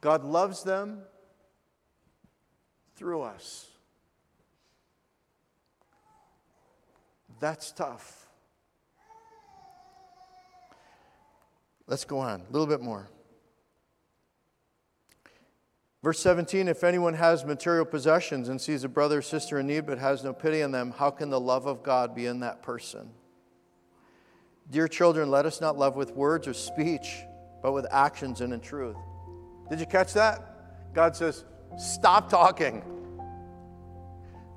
God 0.00 0.24
loves 0.24 0.62
them 0.62 1.02
through 2.96 3.22
us. 3.22 3.66
That's 7.40 7.72
tough. 7.72 8.26
Let's 11.86 12.04
go 12.04 12.18
on 12.18 12.42
a 12.42 12.52
little 12.52 12.66
bit 12.66 12.80
more. 12.80 13.08
Verse 16.02 16.20
17 16.20 16.68
If 16.68 16.84
anyone 16.84 17.14
has 17.14 17.44
material 17.44 17.84
possessions 17.84 18.48
and 18.48 18.60
sees 18.60 18.84
a 18.84 18.88
brother 18.88 19.18
or 19.18 19.22
sister 19.22 19.58
in 19.58 19.66
need 19.66 19.86
but 19.86 19.98
has 19.98 20.22
no 20.22 20.32
pity 20.32 20.62
on 20.62 20.70
them, 20.70 20.92
how 20.96 21.10
can 21.10 21.30
the 21.30 21.40
love 21.40 21.66
of 21.66 21.82
God 21.82 22.14
be 22.14 22.26
in 22.26 22.40
that 22.40 22.62
person? 22.62 23.10
Dear 24.70 24.86
children, 24.86 25.30
let 25.30 25.46
us 25.46 25.60
not 25.60 25.78
love 25.78 25.96
with 25.96 26.14
words 26.14 26.46
or 26.46 26.52
speech, 26.52 27.22
but 27.62 27.72
with 27.72 27.86
actions 27.90 28.42
and 28.42 28.52
in 28.52 28.60
truth. 28.60 28.96
Did 29.70 29.80
you 29.80 29.86
catch 29.86 30.12
that? 30.14 30.94
God 30.94 31.14
says, 31.14 31.44
Stop 31.76 32.28
talking. 32.28 32.82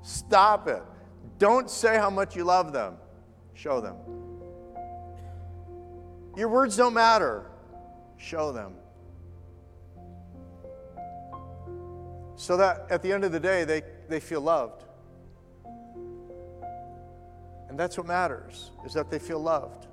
Stop 0.02 0.66
it. 0.68 0.82
Don't 1.38 1.70
say 1.70 1.96
how 1.96 2.10
much 2.10 2.34
you 2.34 2.44
love 2.44 2.72
them. 2.72 2.96
Show 3.54 3.80
them. 3.80 3.96
Your 6.36 6.48
words 6.48 6.76
don't 6.76 6.94
matter. 6.94 7.46
Show 8.16 8.52
them. 8.52 8.74
So 12.36 12.56
that 12.56 12.86
at 12.90 13.02
the 13.02 13.12
end 13.12 13.24
of 13.24 13.32
the 13.32 13.38
day, 13.38 13.64
they, 13.64 13.82
they 14.08 14.18
feel 14.18 14.40
loved. 14.40 14.84
And 17.68 17.78
that's 17.78 17.96
what 17.96 18.06
matters, 18.06 18.70
is 18.84 18.92
that 18.94 19.10
they 19.10 19.18
feel 19.18 19.38
loved. 19.38 19.86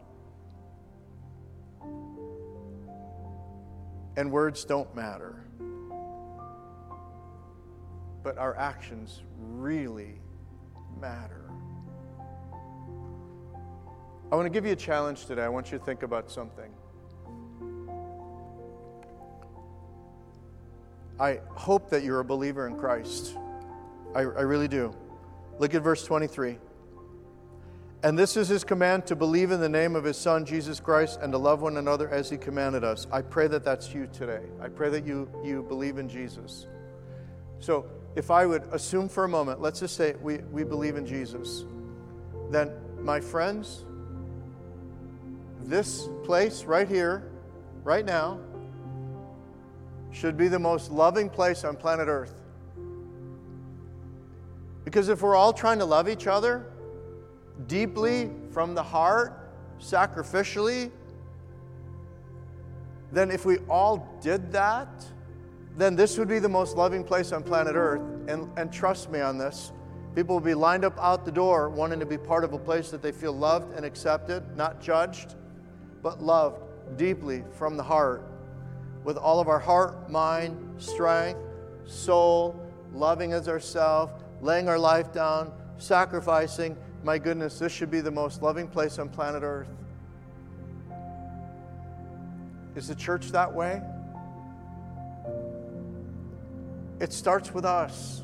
And 4.20 4.34
words 4.34 4.66
don't 4.66 4.94
matter. 4.94 5.46
But 8.22 8.38
our 8.38 8.54
actions 8.58 9.24
really 9.40 10.20
matter. 11.00 11.50
I 14.30 14.36
want 14.36 14.46
to 14.46 14.50
give 14.50 14.66
you 14.66 14.74
a 14.74 14.76
challenge 14.76 15.26
today. 15.26 15.44
I 15.44 15.48
want 15.48 15.72
you 15.72 15.78
to 15.78 15.86
think 15.86 16.04
about 16.04 16.30
something. 16.30 16.70
I 21.18 21.40
hope 21.52 21.90
that 21.90 22.04
you're 22.04 22.20
a 22.20 22.26
believer 22.26 22.68
in 22.68 22.78
Christ. 22.78 23.38
I, 24.14 24.20
I, 24.20 24.42
really 24.42 24.68
do. 24.68 24.94
Look 25.60 25.74
at 25.74 25.82
verse 25.82 26.04
23. 26.04 26.58
And 28.02 28.18
this 28.18 28.38
is 28.38 28.48
his 28.48 28.64
command 28.64 29.06
to 29.08 29.16
believe 29.16 29.52
in 29.52 29.60
the 29.60 29.68
name 29.68 29.96
of 29.96 30.06
his 30.06 30.16
Son, 30.16 30.46
Jesus 30.46 30.80
Christ, 30.80 31.20
and 31.22 31.34
to 31.34 31.38
love 31.38 31.62
one 31.62 31.76
another 31.76 32.08
as 32.10 32.30
he 32.30 32.38
commanded 32.38 32.84
us. 32.84 33.08
I 33.12 33.22
pray 33.22 33.48
that 33.48 33.66
that's 33.66 33.94
you 33.94 34.08
today. 34.14 34.44
I 34.62 34.70
pray 34.70 34.90
that 34.90 35.06
you, 35.06 35.30
you 35.44 35.64
believe 35.64 35.98
in 35.98 36.08
Jesus. 36.08 36.68
So, 37.60 37.86
if 38.16 38.32
I 38.32 38.46
would 38.46 38.64
assume 38.72 39.10
for 39.10 39.26
a 39.26 39.28
moment, 39.28 39.62
let's 39.62 39.82
just 39.82 39.98
say 39.98 40.16
we, 40.22 40.38
we 40.38 40.64
believe 40.64 40.96
in 40.96 41.06
Jesus, 41.06 41.66
then, 42.50 42.72
my 43.02 43.20
friends, 43.20 43.84
this 45.64 46.08
place 46.24 46.64
right 46.64 46.88
here, 46.88 47.30
right 47.84 48.06
now, 48.06 48.40
should 50.12 50.38
be 50.38 50.48
the 50.48 50.58
most 50.58 50.90
loving 50.90 51.30
place 51.30 51.66
on 51.66 51.76
planet 51.76 52.08
Earth. 52.08 52.34
Because 54.86 55.10
if 55.10 55.22
we're 55.22 55.36
all 55.36 55.54
trying 55.54 55.80
to 55.80 55.86
love 55.86 56.08
each 56.08 56.26
other 56.26 56.66
deeply, 57.68 58.32
from 58.52 58.76
the 58.76 58.84
heart, 58.84 59.34
sacrificially, 59.80 60.92
then 63.12 63.32
if 63.32 63.46
we 63.46 63.58
all 63.70 64.20
did 64.22 64.52
that, 64.52 64.88
then 65.78 65.96
this 65.96 66.18
would 66.18 66.28
be 66.28 66.40
the 66.40 66.50
most 66.50 66.78
loving 66.78 67.04
place 67.04 67.32
on 67.32 67.42
planet 67.44 67.76
Earth. 67.76 68.02
And, 68.28 68.50
and 68.58 68.72
trust 68.72 69.10
me 69.10 69.22
on 69.22 69.38
this. 69.38 69.72
People 70.16 70.36
will 70.36 70.42
be 70.42 70.54
lined 70.54 70.84
up 70.84 70.98
out 71.00 71.26
the 71.26 71.32
door 71.32 71.70
wanting 71.70 72.00
to 72.00 72.06
be 72.06 72.18
part 72.18 72.44
of 72.44 72.54
a 72.54 72.60
place 72.60 72.92
that 72.92 73.02
they 73.02 73.12
feel 73.12 73.34
loved 73.34 73.76
and 73.76 73.86
accepted, 73.86 74.44
not 74.56 74.82
judged, 74.82 75.36
but 76.04 76.22
loved 76.22 76.62
deeply 76.98 77.44
from 77.52 77.78
the 77.78 77.84
heart 77.84 78.24
with 79.04 79.18
all 79.18 79.40
of 79.40 79.48
our 79.48 79.60
heart, 79.60 80.10
mind, 80.10 80.58
strength, 80.78 81.40
soul, 81.86 82.60
loving 82.94 83.34
as 83.34 83.48
ourselves, 83.48 84.12
laying 84.42 84.68
our 84.68 84.80
life 84.80 85.12
down, 85.14 85.52
sacrificing. 85.78 86.76
My 87.04 87.18
goodness, 87.18 87.60
this 87.60 87.72
should 87.72 87.92
be 87.92 88.02
the 88.02 88.12
most 88.12 88.42
loving 88.42 88.68
place 88.68 89.00
on 89.00 89.10
planet 89.10 89.44
Earth. 89.44 89.70
Is 92.76 92.88
the 92.88 92.96
church 92.96 93.28
that 93.30 93.54
way? 93.54 93.82
It 97.00 97.14
starts 97.14 97.54
with 97.54 97.66
us. 97.66 98.24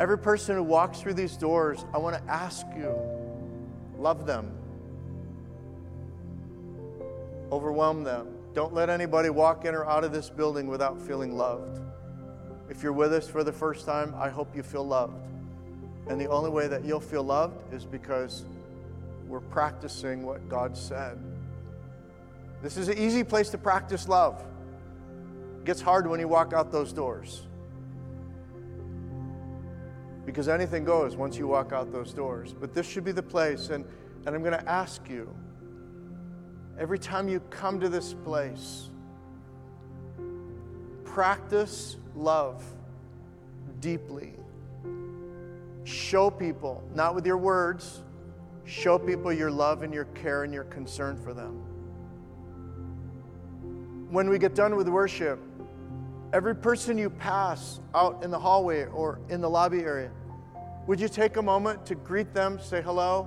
Every 0.00 0.18
person 0.18 0.56
who 0.56 0.62
walks 0.62 1.00
through 1.00 1.14
these 1.14 1.36
doors, 1.36 1.84
I 1.92 1.98
want 1.98 2.16
to 2.16 2.30
ask 2.30 2.64
you 2.76 2.94
love 3.96 4.26
them 4.26 4.58
overwhelm 7.50 8.04
them. 8.04 8.28
Don't 8.54 8.74
let 8.74 8.90
anybody 8.90 9.30
walk 9.30 9.64
in 9.64 9.74
or 9.74 9.84
out 9.84 10.04
of 10.04 10.12
this 10.12 10.30
building 10.30 10.66
without 10.66 11.00
feeling 11.00 11.36
loved. 11.36 11.80
If 12.68 12.82
you're 12.82 12.92
with 12.92 13.12
us 13.12 13.28
for 13.28 13.44
the 13.44 13.52
first 13.52 13.86
time, 13.86 14.14
I 14.16 14.28
hope 14.28 14.54
you 14.54 14.62
feel 14.62 14.86
loved. 14.86 15.24
And 16.08 16.20
the 16.20 16.28
only 16.28 16.50
way 16.50 16.68
that 16.68 16.84
you'll 16.84 17.00
feel 17.00 17.22
loved 17.22 17.72
is 17.72 17.84
because 17.84 18.44
we're 19.26 19.40
practicing 19.40 20.22
what 20.22 20.48
God 20.48 20.76
said. 20.76 21.18
This 22.62 22.76
is 22.76 22.88
an 22.88 22.98
easy 22.98 23.22
place 23.22 23.50
to 23.50 23.58
practice 23.58 24.08
love. 24.08 24.42
It 25.58 25.64
gets 25.64 25.80
hard 25.80 26.06
when 26.06 26.18
you 26.18 26.28
walk 26.28 26.52
out 26.52 26.72
those 26.72 26.92
doors. 26.92 27.46
Because 30.24 30.48
anything 30.48 30.84
goes 30.84 31.16
once 31.16 31.36
you 31.36 31.46
walk 31.46 31.72
out 31.72 31.92
those 31.92 32.12
doors. 32.12 32.54
But 32.58 32.74
this 32.74 32.88
should 32.88 33.04
be 33.04 33.12
the 33.12 33.22
place. 33.22 33.68
And, 33.68 33.84
and 34.26 34.34
I'm 34.34 34.42
going 34.42 34.58
to 34.58 34.68
ask 34.68 35.08
you 35.08 35.34
Every 36.78 36.98
time 36.98 37.28
you 37.28 37.40
come 37.50 37.80
to 37.80 37.88
this 37.88 38.14
place, 38.14 38.88
practice 41.04 41.96
love 42.14 42.64
deeply. 43.80 44.34
Show 45.88 46.30
people, 46.30 46.86
not 46.94 47.14
with 47.14 47.24
your 47.24 47.38
words, 47.38 48.02
show 48.66 48.98
people 48.98 49.32
your 49.32 49.50
love 49.50 49.82
and 49.82 49.94
your 49.94 50.04
care 50.04 50.44
and 50.44 50.52
your 50.52 50.64
concern 50.64 51.16
for 51.16 51.32
them. 51.32 51.54
When 54.10 54.28
we 54.28 54.38
get 54.38 54.54
done 54.54 54.76
with 54.76 54.86
worship, 54.86 55.40
every 56.34 56.54
person 56.54 56.98
you 56.98 57.08
pass 57.08 57.80
out 57.94 58.22
in 58.22 58.30
the 58.30 58.38
hallway 58.38 58.84
or 58.84 59.18
in 59.30 59.40
the 59.40 59.48
lobby 59.48 59.78
area, 59.78 60.10
would 60.86 61.00
you 61.00 61.08
take 61.08 61.38
a 61.38 61.42
moment 61.42 61.86
to 61.86 61.94
greet 61.94 62.34
them, 62.34 62.60
say 62.60 62.82
hello, 62.82 63.26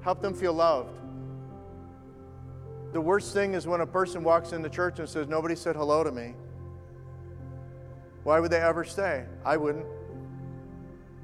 help 0.00 0.22
them 0.22 0.32
feel 0.32 0.54
loved? 0.54 0.98
The 2.94 3.00
worst 3.02 3.34
thing 3.34 3.52
is 3.52 3.66
when 3.66 3.82
a 3.82 3.86
person 3.86 4.24
walks 4.24 4.52
into 4.52 4.70
church 4.70 4.98
and 4.98 5.06
says, 5.06 5.28
Nobody 5.28 5.54
said 5.54 5.76
hello 5.76 6.02
to 6.04 6.10
me. 6.10 6.36
Why 8.22 8.40
would 8.40 8.50
they 8.50 8.62
ever 8.62 8.82
stay? 8.82 9.26
I 9.44 9.58
wouldn't. 9.58 9.84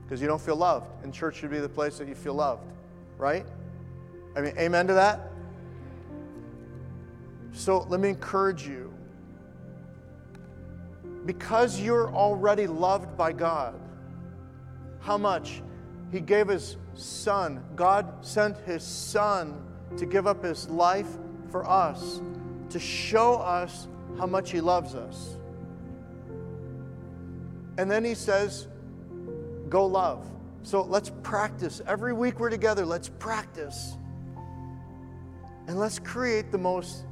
Because 0.08 0.22
you 0.22 0.26
don't 0.26 0.40
feel 0.40 0.56
loved. 0.56 0.90
And 1.04 1.12
church 1.12 1.36
should 1.36 1.50
be 1.50 1.58
the 1.58 1.68
place 1.68 1.98
that 1.98 2.08
you 2.08 2.14
feel 2.14 2.32
loved, 2.32 2.72
right? 3.18 3.44
I 4.34 4.40
mean, 4.40 4.56
amen 4.56 4.86
to 4.86 4.94
that? 4.94 5.32
So 7.52 7.86
let 7.90 8.00
me 8.00 8.08
encourage 8.08 8.66
you. 8.66 8.90
Because 11.26 11.78
you're 11.78 12.10
already 12.10 12.66
loved 12.66 13.18
by 13.18 13.32
God, 13.32 13.78
how 15.00 15.18
much? 15.18 15.60
He 16.10 16.20
gave 16.20 16.48
His 16.48 16.76
Son. 16.94 17.62
God 17.76 18.24
sent 18.24 18.56
His 18.58 18.82
Son 18.82 19.62
to 19.98 20.06
give 20.06 20.26
up 20.26 20.42
His 20.42 20.68
life 20.70 21.08
for 21.50 21.68
us 21.68 22.20
to 22.70 22.78
show 22.78 23.36
us 23.36 23.88
how 24.18 24.26
much 24.26 24.50
He 24.50 24.60
loves 24.60 24.94
us. 24.94 25.36
And 27.76 27.90
then 27.90 28.04
He 28.04 28.14
says, 28.14 28.68
Go 29.68 29.86
love. 29.86 30.26
So 30.62 30.82
let's 30.82 31.10
practice. 31.22 31.80
Every 31.86 32.12
week 32.12 32.40
we're 32.40 32.50
together, 32.50 32.84
let's 32.84 33.08
practice. 33.08 33.96
And 35.66 35.78
let's 35.78 35.98
create 35.98 36.50
the 36.50 36.58
most 36.58 37.04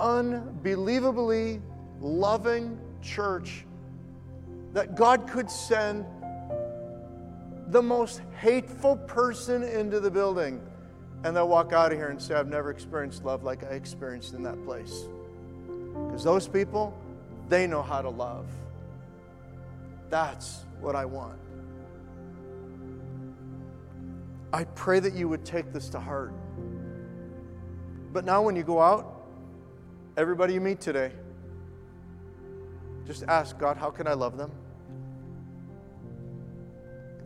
unbelievably 0.00 1.60
loving 2.00 2.78
church 3.02 3.64
that 4.72 4.96
God 4.96 5.28
could 5.28 5.50
send 5.50 6.04
the 7.68 7.82
most 7.82 8.20
hateful 8.40 8.96
person 8.96 9.62
into 9.62 10.00
the 10.00 10.10
building 10.10 10.60
and 11.24 11.36
they'll 11.36 11.48
walk 11.48 11.72
out 11.72 11.92
of 11.92 11.98
here 11.98 12.08
and 12.08 12.20
say, 12.20 12.34
I've 12.34 12.48
never 12.48 12.70
experienced 12.70 13.24
love 13.24 13.42
like 13.42 13.64
I 13.64 13.74
experienced 13.74 14.34
in 14.34 14.42
that 14.44 14.62
place. 14.64 15.04
Because 16.06 16.22
those 16.22 16.46
people, 16.46 16.96
they 17.48 17.66
know 17.66 17.82
how 17.82 18.00
to 18.00 18.08
love. 18.08 18.46
That's 20.10 20.64
what 20.80 20.94
I 20.94 21.04
want. 21.04 21.38
I 24.52 24.64
pray 24.64 25.00
that 25.00 25.14
you 25.14 25.28
would 25.28 25.44
take 25.44 25.72
this 25.72 25.88
to 25.90 26.00
heart. 26.00 26.32
But 28.12 28.24
now, 28.24 28.42
when 28.42 28.56
you 28.56 28.62
go 28.62 28.80
out, 28.80 29.18
Everybody 30.18 30.52
you 30.52 30.60
meet 30.60 30.80
today, 30.80 31.12
just 33.06 33.22
ask 33.28 33.56
God, 33.56 33.76
how 33.76 33.88
can 33.88 34.08
I 34.08 34.14
love 34.14 34.36
them? 34.36 34.50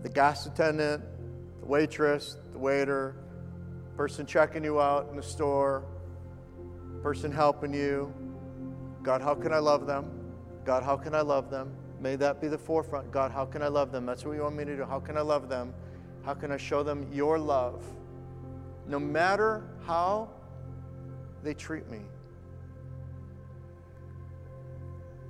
The 0.03 0.11
gas 0.11 0.45
attendant, 0.45 1.03
the 1.61 1.67
waitress, 1.67 2.37
the 2.53 2.59
waiter, 2.59 3.17
person 3.97 4.27
checking 4.27 4.63
you 4.63 4.79
out 4.79 5.09
in 5.09 5.17
the 5.17 5.23
store, 5.23 5.87
person 7.03 7.33
helping 7.33 7.73
you. 7.73 8.13
God, 9.03 9.23
how 9.23 9.35
can 9.35 9.55
I 9.55 9.59
love 9.59 9.87
them? 9.87 10.11
God, 10.67 10.83
how 10.83 10.99
can 10.99 11.15
I 11.15 11.23
love 11.23 11.51
them? 11.51 11.75
May 11.99 12.17
that 12.17 12.43
be 12.43 12.49
the 12.49 12.59
forefront. 12.59 13.11
God, 13.11 13.31
how 13.31 13.47
can 13.47 13.63
I 13.63 13.69
love 13.69 13.91
them? 13.91 14.05
That's 14.05 14.23
what 14.27 14.33
you 14.33 14.43
want 14.43 14.57
me 14.57 14.67
to 14.67 14.77
do. 14.77 14.85
How 14.85 15.01
can 15.01 15.17
I 15.17 15.23
love 15.23 15.49
them? 15.49 15.73
How 16.25 16.35
can 16.35 16.53
I 16.53 16.57
show 16.57 16.83
them 16.83 17.07
your 17.13 17.39
love? 17.39 17.85
No 18.87 18.99
matter 18.99 19.65
how 19.87 20.29
they 21.43 21.55
treat 21.55 21.89
me. 21.89 22.01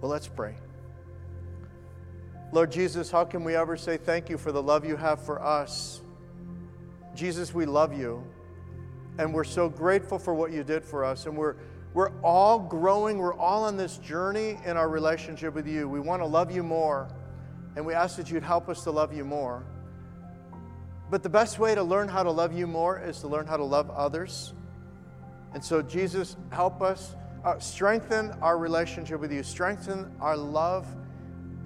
Well, 0.01 0.11
let's 0.11 0.29
pray. 0.29 0.57
Lord 2.53 2.71
Jesus, 2.71 3.11
how 3.11 3.25
can 3.25 3.45
we 3.45 3.55
ever 3.55 3.77
say 3.77 3.97
thank 3.97 4.29
you 4.29 4.37
for 4.37 4.53
the 4.53 4.63
love 4.63 4.85
you 4.85 4.97
have 4.97 5.25
for 5.25 5.43
us? 5.43 6.03
Jesus, 7.15 7.55
we 7.55 7.65
love 7.65 7.97
you. 7.97 8.23
And 9.19 9.33
we're 9.33 9.45
so 9.45 9.69
grateful 9.69 10.19
for 10.19 10.35
what 10.35 10.53
you 10.53 10.65
did 10.65 10.85
for 10.85 11.05
us. 11.05 11.27
And 11.27 11.37
we're, 11.37 11.57
we're 11.95 12.13
all 12.21 12.59
growing, 12.59 13.19
we're 13.19 13.35
all 13.35 13.65
on 13.65 13.77
this 13.77 13.99
journey 13.99 14.59
in 14.65 14.77
our 14.77 14.89
relationship 14.89 15.55
with 15.55 15.67
you. 15.67 15.89
We 15.89 16.01
want 16.01 16.21
to 16.21 16.27
love 16.27 16.51
you 16.51 16.63
more. 16.63 17.09
And 17.77 17.87
we 17.87 17.95
ask 17.95 18.17
that 18.17 18.31
you'd 18.31 18.43
help 18.43 18.69
us 18.69 18.85
to 18.85 18.91
love 18.91 19.15
you 19.15 19.25
more. 19.25 19.65
But 21.13 21.23
the 21.23 21.29
best 21.29 21.59
way 21.59 21.75
to 21.75 21.83
learn 21.83 22.09
how 22.09 22.23
to 22.23 22.31
love 22.31 22.55
you 22.55 22.67
more 22.67 22.99
is 22.99 23.21
to 23.21 23.29
learn 23.29 23.47
how 23.47 23.59
to 23.59 23.65
love 23.65 23.91
others. 23.91 24.55
And 25.53 25.63
so, 25.63 25.83
Jesus, 25.83 26.39
help 26.51 26.81
us 26.81 27.17
uh, 27.45 27.59
strengthen 27.59 28.31
our 28.41 28.57
relationship 28.57 29.21
with 29.21 29.31
you, 29.31 29.43
strengthen 29.43 30.11
our 30.23 30.39
love 30.39 30.87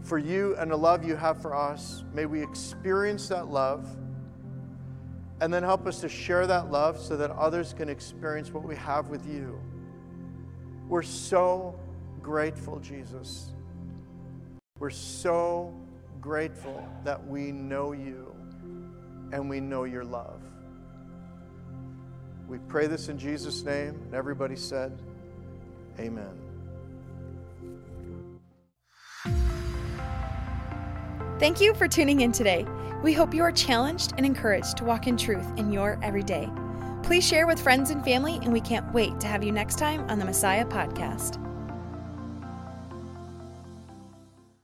for 0.02 0.18
you 0.18 0.56
and 0.56 0.72
the 0.72 0.76
love 0.76 1.04
you 1.04 1.14
have 1.14 1.40
for 1.40 1.54
us. 1.54 2.02
May 2.12 2.26
we 2.26 2.42
experience 2.42 3.28
that 3.28 3.46
love. 3.46 3.88
And 5.40 5.54
then 5.54 5.62
help 5.62 5.87
us 5.87 6.00
to 6.00 6.09
share 6.09 6.48
that 6.48 6.72
love 6.72 6.98
so 6.98 7.16
that 7.16 7.30
others 7.30 7.72
can 7.72 7.88
experience 7.88 8.52
what 8.52 8.64
we 8.64 8.74
have 8.74 9.11
with 9.11 9.24
you. 9.32 9.61
We're 10.88 11.02
so 11.02 11.78
grateful, 12.20 12.80
Jesus. 12.80 13.52
We're 14.80 14.90
so 14.90 15.72
grateful 16.20 16.85
that 17.04 17.24
we 17.24 17.52
know 17.52 17.92
you 17.92 18.26
and 19.33 19.49
we 19.49 19.61
know 19.61 19.85
your 19.85 20.05
love. 20.05 20.41
We 22.49 22.59
pray 22.69 22.87
this 22.87 23.09
in 23.09 23.19
Jesus' 23.19 23.62
name. 23.62 24.01
And 24.05 24.15
everybody 24.15 24.57
said, 24.57 24.97
Amen. 25.99 26.39
Thank 31.39 31.61
you 31.61 31.75
for 31.75 31.87
tuning 31.87 32.21
in 32.23 32.33
today. 32.33 32.67
We 33.03 33.12
hope 33.12 33.35
you 33.35 33.43
are 33.43 33.53
challenged 33.53 34.15
and 34.17 34.25
encouraged 34.25 34.79
to 34.79 34.85
walk 34.85 35.07
in 35.07 35.17
truth 35.17 35.47
in 35.57 35.71
your 35.71 35.99
everyday. 36.03 36.49
Please 37.03 37.27
share 37.27 37.47
with 37.47 37.61
friends 37.61 37.91
and 37.91 38.03
family, 38.05 38.37
and 38.43 38.53
we 38.53 38.61
can't 38.61 38.93
wait 38.93 39.21
to 39.21 39.27
have 39.27 39.45
you 39.45 39.53
next 39.53 39.79
time 39.79 40.09
on 40.09 40.19
the 40.19 40.25
Messiah 40.25 40.65
Podcast. 40.65 41.45